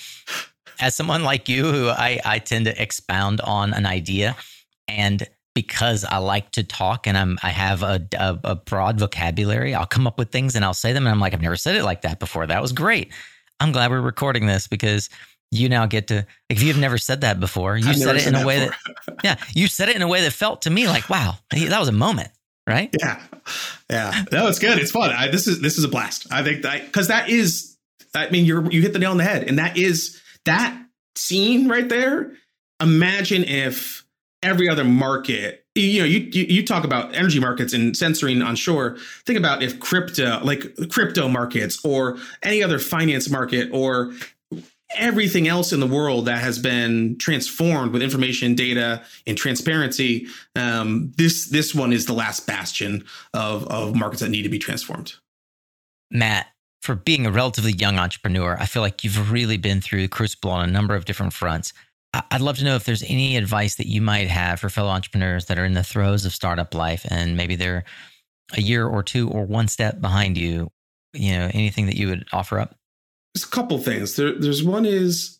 [0.80, 4.36] As someone like you, who I, I tend to expound on an idea,
[4.88, 9.74] and because I like to talk and I'm I have a, a, a broad vocabulary,
[9.74, 11.76] I'll come up with things and I'll say them, and I'm like, I've never said
[11.76, 12.46] it like that before.
[12.46, 13.12] That was great.
[13.60, 15.08] I'm glad we're recording this because
[15.52, 18.34] you now get to if you've never said that before you I've said it in
[18.34, 18.74] a way that,
[19.06, 21.78] that yeah you said it in a way that felt to me like wow that
[21.78, 22.30] was a moment
[22.66, 22.94] right?
[22.98, 23.20] Yeah.
[23.90, 24.24] Yeah.
[24.30, 24.78] No it's good.
[24.78, 25.10] It's fun.
[25.10, 26.26] I, this is this is a blast.
[26.30, 27.76] I think that because that is
[28.14, 30.78] i mean you're you hit the nail on the head and that is that
[31.16, 32.32] scene right there
[32.78, 34.04] imagine if
[34.42, 38.56] every other market you know you, you, you talk about energy markets and censoring on
[38.56, 38.98] shore.
[39.24, 44.12] Think about if crypto like crypto markets or any other finance market or
[44.96, 50.26] everything else in the world that has been transformed with information, data, and transparency.
[50.56, 54.58] Um, this this one is the last bastion of of markets that need to be
[54.58, 55.14] transformed.
[56.10, 56.48] Matt,
[56.82, 60.50] for being a relatively young entrepreneur, I feel like you've really been through the crucible
[60.50, 61.72] on a number of different fronts.
[62.12, 65.46] I'd love to know if there's any advice that you might have for fellow entrepreneurs
[65.46, 67.84] that are in the throes of startup life and maybe they're
[68.54, 70.70] a year or two or one step behind you.
[71.14, 72.76] You know, anything that you would offer up?
[73.34, 74.16] There's a couple things.
[74.16, 75.38] There, there's one is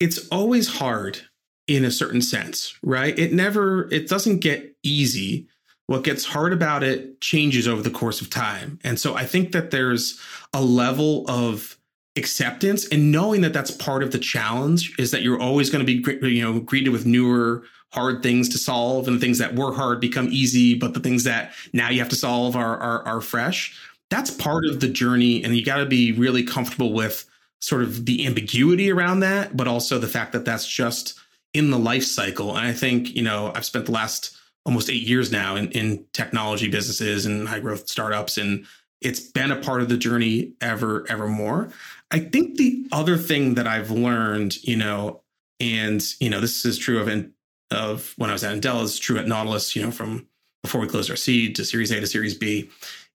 [0.00, 1.20] it's always hard
[1.66, 3.18] in a certain sense, right?
[3.18, 5.48] It never, it doesn't get easy.
[5.86, 8.78] What gets hard about it changes over the course of time.
[8.84, 10.18] And so I think that there's
[10.52, 11.78] a level of
[12.16, 16.02] acceptance and knowing that that's part of the challenge is that you're always going to
[16.02, 19.74] be, you know, greeted with newer, hard things to solve and the things that were
[19.74, 23.20] hard become easy, but the things that now you have to solve are, are, are
[23.20, 23.78] fresh.
[24.10, 25.42] That's part of the journey.
[25.42, 27.26] And you got to be really comfortable with
[27.64, 31.18] sort of the ambiguity around that, but also the fact that that's just
[31.54, 32.54] in the life cycle.
[32.54, 34.36] And I think, you know, I've spent the last
[34.66, 38.66] almost eight years now in, in technology businesses and high growth startups, and
[39.00, 41.70] it's been a part of the journey ever, ever more.
[42.10, 45.22] I think the other thing that I've learned, you know,
[45.58, 47.30] and you know, this is true of
[47.70, 50.26] of when I was at Andela, is true at Nautilus, you know, from
[50.62, 52.68] before we closed our seed to Series A to Series B,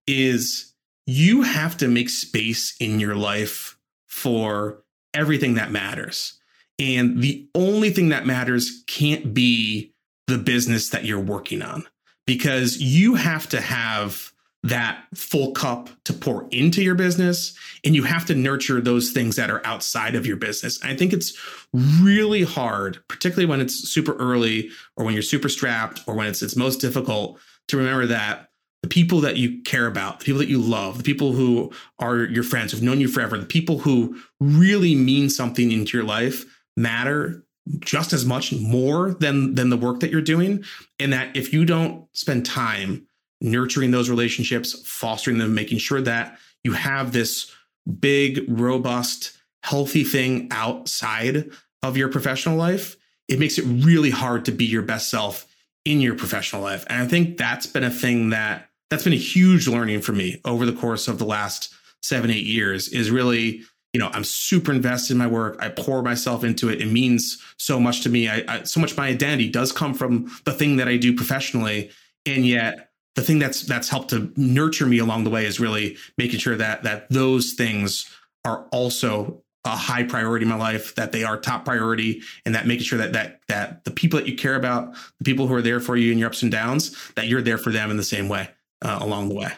[0.08, 0.74] is
[1.06, 3.79] you have to make space in your life
[4.20, 6.38] for everything that matters.
[6.78, 9.94] And the only thing that matters can't be
[10.28, 11.86] the business that you're working on
[12.28, 18.04] because you have to have that full cup to pour into your business and you
[18.04, 20.84] have to nurture those things that are outside of your business.
[20.84, 21.38] I think it's
[21.74, 26.42] really hard, particularly when it's super early or when you're super strapped or when it's
[26.42, 27.40] it's most difficult
[27.70, 28.49] to remember that
[28.82, 32.24] the people that you care about, the people that you love, the people who are
[32.24, 36.46] your friends who've known you forever, the people who really mean something into your life
[36.78, 37.44] matter
[37.80, 40.64] just as much more than than the work that you're doing
[40.98, 43.06] and that if you don't spend time
[43.42, 47.52] nurturing those relationships, fostering them, making sure that you have this
[48.00, 51.50] big, robust, healthy thing outside
[51.84, 55.46] of your professional life, it makes it really hard to be your best self
[55.86, 56.86] in your professional life.
[56.90, 60.42] And I think that's been a thing that that's been a huge learning for me
[60.46, 63.62] over the course of the last seven, eight years is really,
[63.94, 65.58] you know, I'm super invested in my work.
[65.60, 66.82] I pour myself into it.
[66.82, 68.28] It means so much to me.
[68.28, 71.92] I, I so much my identity does come from the thing that I do professionally.
[72.26, 75.98] And yet the thing that's that's helped to nurture me along the way is really
[76.18, 78.10] making sure that that those things
[78.46, 82.66] are also a high priority in my life that they are top priority and that
[82.66, 85.62] making sure that that that the people that you care about the people who are
[85.62, 88.04] there for you in your ups and downs that you're there for them in the
[88.04, 88.50] same way
[88.82, 89.52] uh, along the way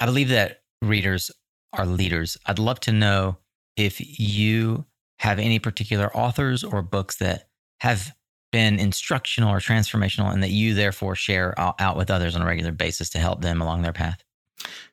[0.00, 1.30] i believe that readers
[1.72, 3.36] are leaders i'd love to know
[3.76, 4.84] if you
[5.18, 7.48] have any particular authors or books that
[7.80, 8.12] have
[8.52, 12.70] been instructional or transformational and that you therefore share out with others on a regular
[12.70, 14.22] basis to help them along their path?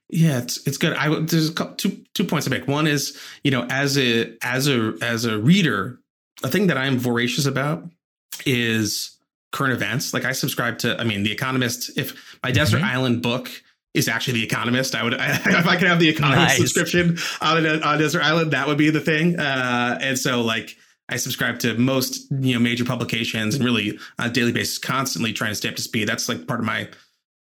[0.10, 0.94] Yeah, it's it's good.
[0.94, 2.68] I there's couple, two two points to make.
[2.68, 6.00] One is you know as a as a as a reader,
[6.42, 7.84] a thing that I'm voracious about
[8.46, 9.19] is
[9.52, 10.14] current events.
[10.14, 11.98] Like I subscribe to, I mean, The Economist.
[11.98, 12.86] If my Desert mm-hmm.
[12.86, 13.50] Island book
[13.94, 16.58] is actually The Economist, I would I, if I could have The Economist nice.
[16.58, 19.40] subscription on, on Desert Island, that would be the thing.
[19.40, 20.76] Uh, and so like
[21.10, 25.34] I subscribe to most you know major publications and really on a daily basis, constantly
[25.34, 26.08] trying to stay up to speed.
[26.08, 26.88] That's like part of my,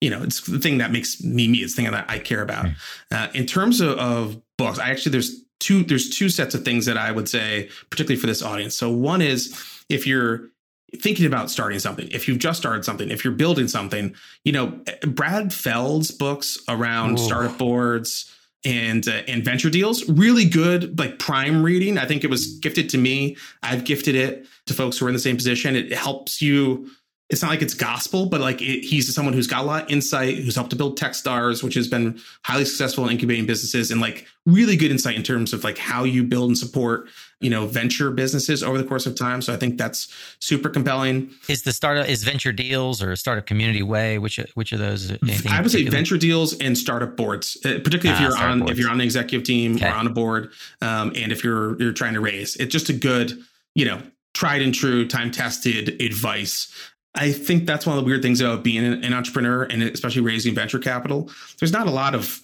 [0.01, 1.59] you know, it's the thing that makes me me.
[1.59, 2.67] It's the thing that I care about.
[3.11, 6.85] Uh, in terms of, of books, I actually there's two there's two sets of things
[6.85, 8.75] that I would say, particularly for this audience.
[8.75, 9.53] So one is
[9.89, 10.49] if you're
[10.95, 14.79] thinking about starting something, if you've just started something, if you're building something, you know,
[15.05, 17.23] Brad Feld's books around Ooh.
[17.23, 18.33] startup boards
[18.65, 21.97] and uh, and venture deals really good like prime reading.
[21.97, 23.37] I think it was gifted to me.
[23.63, 25.75] I've gifted it to folks who are in the same position.
[25.75, 26.89] It helps you
[27.29, 29.91] it's not like it's gospel, but like it, he's someone who's got a lot of
[29.91, 33.99] insight, who's helped to build Techstars, which has been highly successful in incubating businesses, and
[33.99, 37.09] like really good insight in terms of like how you build and support,
[37.41, 39.41] you know, venture businesses over the course of time.
[39.41, 40.07] So I think that's
[40.39, 41.29] super compelling.
[41.49, 44.19] Is the startup is venture deals or startup community way?
[44.19, 45.11] Which which of those?
[45.49, 48.71] I would say venture deals and startup boards, uh, particularly if ah, you're on boards.
[48.71, 49.89] if you're on the executive team okay.
[49.89, 50.51] or on a board,
[50.81, 52.55] um, and if you're you're trying to raise.
[52.55, 53.37] It's just a good,
[53.75, 54.01] you know,
[54.33, 56.71] tried and true, time tested advice
[57.17, 60.53] I think that's one of the weird things about being an entrepreneur and especially raising
[60.53, 61.29] venture capital.
[61.59, 62.41] There's not a lot of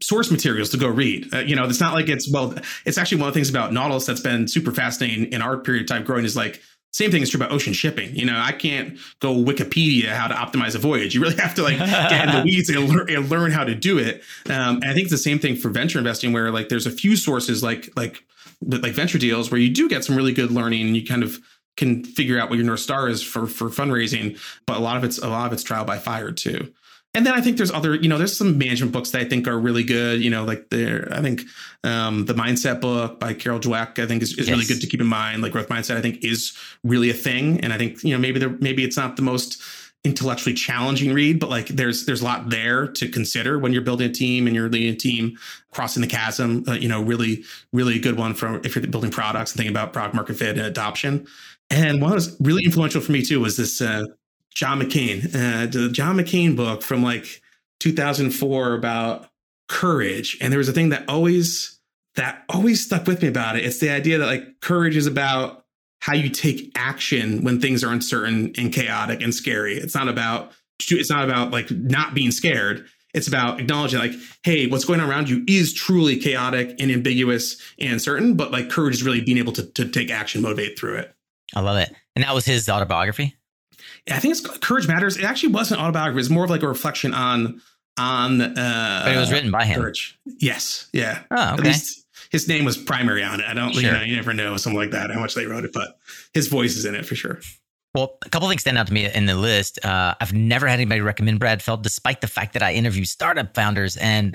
[0.00, 1.32] source materials to go read.
[1.34, 2.54] Uh, you know, it's not like it's well.
[2.84, 5.82] It's actually one of the things about Nautilus that's been super fascinating in our period
[5.82, 6.62] of time growing is like
[6.92, 8.14] same thing is true about ocean shipping.
[8.14, 11.14] You know, I can't go Wikipedia how to optimize a voyage.
[11.14, 13.74] You really have to like get in the weeds and learn, and learn how to
[13.74, 14.22] do it.
[14.46, 16.90] Um, and I think it's the same thing for venture investing, where like there's a
[16.90, 18.24] few sources like like
[18.60, 21.38] like venture deals where you do get some really good learning and you kind of
[21.76, 25.04] can figure out what your north star is for for fundraising but a lot of
[25.04, 26.72] it's a lot of it's trial by fire too
[27.14, 29.46] and then I think there's other, you know, there's some management books that I think
[29.46, 30.22] are really good.
[30.22, 31.42] You know, like there, I think
[31.84, 34.48] um, the Mindset book by Carol Dweck, I think is, is yes.
[34.48, 35.42] really good to keep in mind.
[35.42, 37.60] Like growth mindset, I think is really a thing.
[37.60, 39.62] And I think you know maybe there maybe it's not the most
[40.04, 44.08] intellectually challenging read, but like there's there's a lot there to consider when you're building
[44.08, 45.38] a team and you're leading a team.
[45.70, 47.44] Crossing the chasm, uh, you know, really
[47.74, 50.66] really good one for if you're building products and thinking about product market fit and
[50.66, 51.26] adoption.
[51.72, 54.04] And that was really influential for me too was this uh,
[54.54, 57.40] John McCain, uh, the John McCain book from like
[57.80, 59.30] 2004 about
[59.68, 60.36] courage.
[60.40, 61.78] And there was a thing that always
[62.14, 63.64] that always stuck with me about it.
[63.64, 65.64] It's the idea that like courage is about
[66.00, 69.78] how you take action when things are uncertain and chaotic and scary.
[69.78, 72.86] It's not about it's not about like not being scared.
[73.14, 74.12] It's about acknowledging like,
[74.42, 78.68] hey, what's going on around you is truly chaotic and ambiguous and uncertain, but like
[78.68, 81.11] courage is really being able to, to take action, motivate through it.
[81.54, 81.92] I love it.
[82.16, 83.36] And that was his autobiography.
[84.10, 85.16] I think it's Courage Matters.
[85.16, 86.20] It actually wasn't autobiography.
[86.20, 87.60] It's more of like a reflection on
[87.98, 88.40] on.
[88.40, 89.80] Uh, but it was written by him.
[89.80, 90.18] Courage.
[90.24, 90.88] Yes.
[90.92, 91.22] Yeah.
[91.30, 91.60] Oh, okay.
[91.60, 93.46] At least his name was primary on it.
[93.46, 93.72] I don't.
[93.72, 93.82] Sure.
[93.82, 95.98] You know, you never know something like that how much they wrote it, but
[96.34, 97.40] his voice is in it for sure.
[97.94, 99.84] Well, a couple things stand out to me in the list.
[99.84, 103.54] Uh, I've never had anybody recommend Brad Feld, despite the fact that I interview startup
[103.54, 104.34] founders and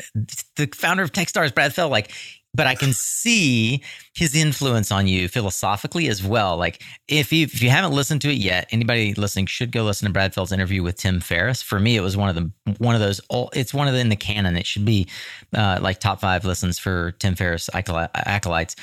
[0.56, 1.92] the founder of Techstars, Brad Feld.
[1.92, 2.14] Like
[2.58, 3.84] but I can see
[4.14, 6.58] his influence on you philosophically as well.
[6.58, 10.08] Like if you if you haven't listened to it yet, anybody listening should go listen
[10.08, 11.62] to Brad Feld's interview with Tim Ferriss.
[11.62, 13.22] For me, it was one of the one of those.
[13.54, 14.58] It's one of the in the canon.
[14.58, 15.08] It should be
[15.56, 18.76] uh, like top five listens for Tim Ferriss acolytes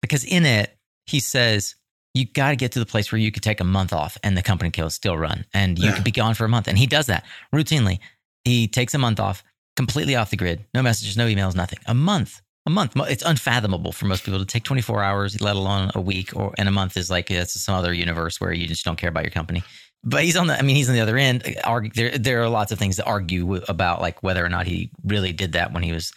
[0.00, 1.74] because in it he says
[2.14, 4.36] you got to get to the place where you could take a month off and
[4.36, 5.94] the company can still run and you yeah.
[5.94, 6.66] could be gone for a month.
[6.66, 8.00] And he does that routinely.
[8.44, 9.44] He takes a month off,
[9.76, 11.78] completely off the grid, no messages, no emails, nothing.
[11.86, 12.40] A month,
[12.70, 12.92] a month.
[12.96, 16.68] It's unfathomable for most people to take 24 hours, let alone a week or and
[16.68, 19.30] a month is like it's some other universe where you just don't care about your
[19.30, 19.62] company.
[20.02, 21.42] But he's on the, I mean, he's on the other end.
[21.94, 25.34] There, there are lots of things to argue about, like whether or not he really
[25.34, 26.12] did that when he was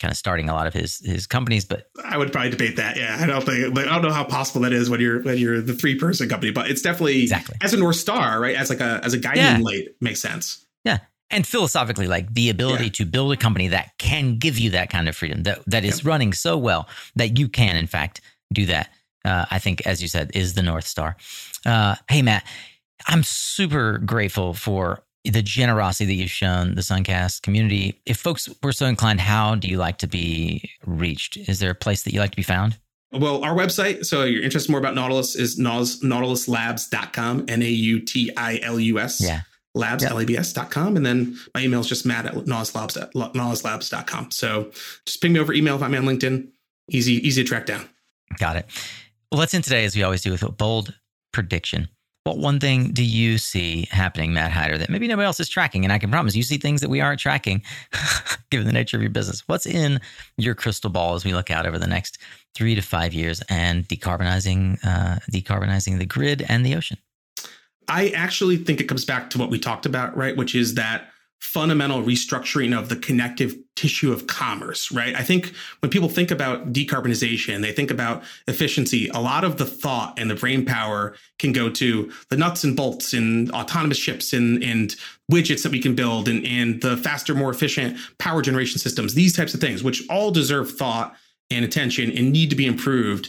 [0.00, 1.64] kind of starting a lot of his his companies.
[1.64, 2.96] But I would probably debate that.
[2.96, 5.60] Yeah, I don't think, I don't know how possible that is when you're when you're
[5.60, 8.54] the three person company, but it's definitely exactly as a north star, right?
[8.54, 9.58] As like a as a guiding yeah.
[9.58, 10.64] light makes sense.
[10.84, 10.98] Yeah.
[11.34, 12.90] And philosophically, like the ability yeah.
[12.90, 16.04] to build a company that can give you that kind of freedom, that that is
[16.04, 18.20] running so well that you can, in fact,
[18.52, 18.90] do that.
[19.24, 21.16] Uh, I think, as you said, is the North Star.
[21.66, 22.46] Uh, hey, Matt,
[23.08, 28.00] I'm super grateful for the generosity that you've shown the Suncast community.
[28.06, 31.36] If folks were so inclined, how do you like to be reached?
[31.36, 32.78] Is there a place that you like to be found?
[33.10, 38.30] Well, our website, so you're interested more about Nautilus, is nautiluslabs.com, N A U T
[38.36, 39.20] I L U S.
[39.20, 39.40] Yeah.
[39.74, 40.12] Labs, yep.
[40.12, 40.96] L-A-B-S.com.
[40.96, 44.30] And then my email is just matt at nautiluslabs.com.
[44.30, 44.70] So
[45.06, 46.48] just ping me over email if I'm on LinkedIn.
[46.90, 47.88] Easy, easy to track down.
[48.38, 48.66] Got it.
[49.32, 50.94] Well, let's end today, as we always do, with a bold
[51.32, 51.88] prediction.
[52.24, 55.84] What one thing do you see happening, Matt Heider, that maybe nobody else is tracking?
[55.84, 57.62] And I can promise you see things that we aren't tracking,
[58.50, 59.42] given the nature of your business.
[59.46, 60.00] What's in
[60.38, 62.16] your crystal ball as we look out over the next
[62.54, 66.96] three to five years and decarbonizing, uh, decarbonizing the grid and the ocean?
[67.88, 70.36] I actually think it comes back to what we talked about, right?
[70.36, 71.08] Which is that
[71.44, 75.14] fundamental restructuring of the connective tissue of commerce, right?
[75.14, 79.08] I think when people think about decarbonization, they think about efficiency.
[79.08, 82.74] A lot of the thought and the brain power can go to the nuts and
[82.74, 84.96] bolts and autonomous ships and, and
[85.30, 89.36] widgets that we can build and, and the faster, more efficient power generation systems, these
[89.36, 91.14] types of things, which all deserve thought
[91.50, 93.28] and attention and need to be improved.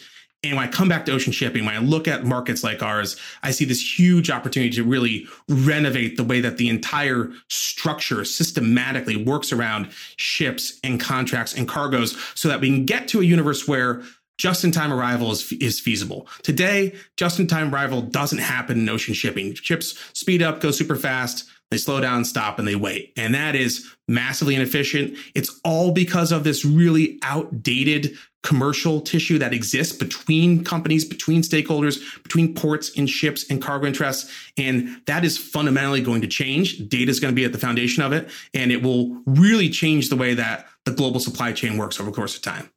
[0.50, 3.18] And when I come back to ocean shipping, when I look at markets like ours,
[3.44, 9.16] I see this huge opportunity to really renovate the way that the entire structure systematically
[9.16, 13.68] works around ships and contracts and cargoes so that we can get to a universe
[13.68, 14.04] where
[14.38, 16.28] just in time arrival is, is feasible.
[16.44, 19.54] Today, just in time arrival doesn't happen in ocean shipping.
[19.56, 23.14] Ships speed up, go super fast, they slow down, stop, and they wait.
[23.18, 25.18] And that is massively inefficient.
[25.34, 32.22] It's all because of this really outdated commercial tissue that exists between companies, between stakeholders,
[32.22, 34.32] between ports and ships and cargo interests.
[34.56, 36.88] And that is fundamentally going to change.
[36.88, 40.10] Data is going to be at the foundation of it, and it will really change
[40.10, 42.70] the way that the global supply chain works over the course of time.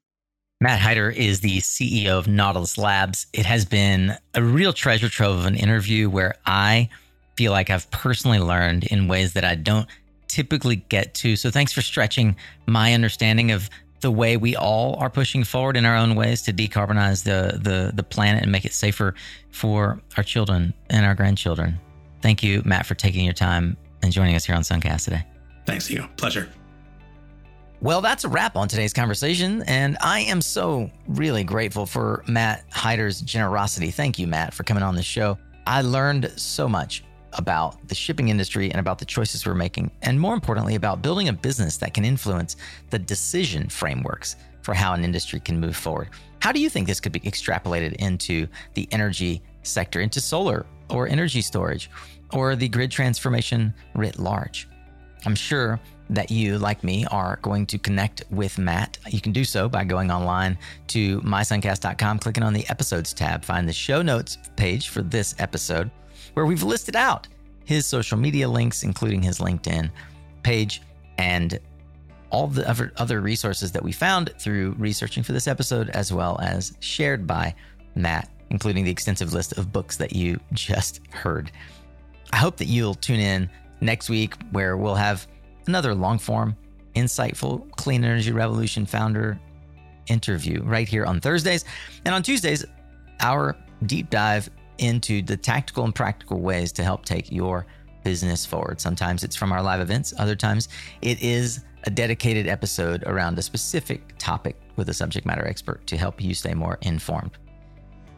[0.60, 3.26] Matt Heider is the CEO of Nautilus Labs.
[3.32, 6.88] It has been a real treasure trove of an interview where I
[7.36, 9.86] feel like I've personally learned in ways that I don't
[10.26, 11.36] typically get to.
[11.36, 15.84] So thanks for stretching my understanding of the way we all are pushing forward in
[15.84, 19.14] our own ways to decarbonize the the the planet and make it safer
[19.50, 21.78] for our children and our grandchildren.
[22.20, 25.24] Thank you, Matt, for taking your time and joining us here on Suncast today.
[25.66, 26.06] Thanks, you.
[26.16, 26.48] Pleasure.
[27.80, 32.68] Well, that's a wrap on today's conversation, and I am so really grateful for Matt
[32.70, 33.92] Heider's generosity.
[33.92, 35.38] Thank you, Matt, for coming on the show.
[35.64, 37.04] I learned so much
[37.34, 41.28] about the shipping industry and about the choices we're making, and more importantly, about building
[41.28, 42.56] a business that can influence
[42.90, 46.08] the decision frameworks for how an industry can move forward.
[46.40, 51.08] How do you think this could be extrapolated into the energy sector, into solar or
[51.08, 51.90] energy storage,
[52.32, 54.68] or the grid transformation writ large?
[55.26, 58.98] I'm sure that you, like me, are going to connect with Matt.
[59.08, 60.56] You can do so by going online
[60.88, 65.90] to mysuncast.com, clicking on the episodes tab, find the show notes page for this episode
[66.38, 67.26] where we've listed out
[67.64, 69.90] his social media links, including his LinkedIn
[70.44, 70.82] page
[71.18, 71.58] and
[72.30, 76.76] all the other resources that we found through researching for this episode, as well as
[76.78, 77.52] shared by
[77.96, 81.50] Matt, including the extensive list of books that you just heard.
[82.32, 85.26] I hope that you'll tune in next week where we'll have
[85.66, 86.56] another long form,
[86.94, 89.40] insightful clean energy revolution founder
[90.06, 91.64] interview right here on Thursdays.
[92.04, 92.64] And on Tuesdays,
[93.18, 94.48] our deep dive
[94.78, 97.66] into the tactical and practical ways to help take your
[98.04, 98.80] business forward.
[98.80, 100.68] Sometimes it's from our live events, other times
[101.02, 105.96] it is a dedicated episode around a specific topic with a subject matter expert to
[105.96, 107.32] help you stay more informed.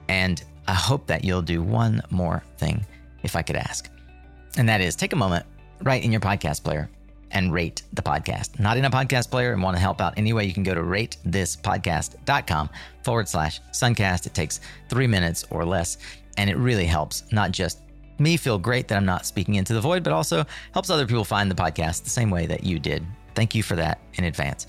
[0.09, 2.85] And I hope that you'll do one more thing,
[3.23, 3.91] if I could ask.
[4.57, 5.47] And that is take a moment
[5.83, 6.91] right in your podcast player
[7.31, 8.59] and rate the podcast.
[8.59, 10.81] Not in a podcast player and want to help out anyway, you can go to
[10.81, 12.71] ratethispodcast.com
[13.05, 14.27] forward slash suncast.
[14.27, 15.99] It takes three minutes or less,
[16.37, 17.81] and it really helps not just
[18.19, 21.25] me feel great that I'm not speaking into the void, but also helps other people
[21.25, 23.05] find the podcast the same way that you did.
[23.35, 24.67] Thank you for that in advance.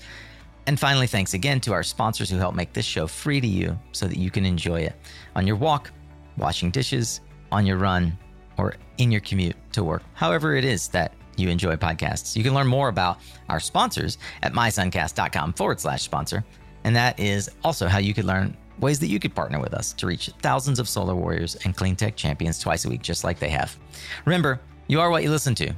[0.66, 3.78] And finally, thanks again to our sponsors who help make this show free to you
[3.92, 4.94] so that you can enjoy it
[5.34, 5.90] on your walk,
[6.38, 8.16] washing dishes, on your run,
[8.56, 12.36] or in your commute to work, however it is that you enjoy podcasts.
[12.36, 16.44] You can learn more about our sponsors at mysuncast.com forward slash sponsor.
[16.84, 19.92] And that is also how you could learn ways that you could partner with us
[19.94, 23.38] to reach thousands of solar warriors and clean tech champions twice a week, just like
[23.38, 23.76] they have.
[24.24, 25.72] Remember, you are what you listen to.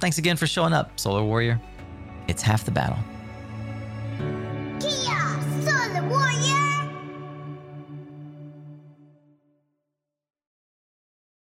[0.00, 1.60] Thanks again for showing up, Solar Warrior.
[2.28, 2.98] It's half the battle.
[4.80, 6.39] Kia, Solar Warrior!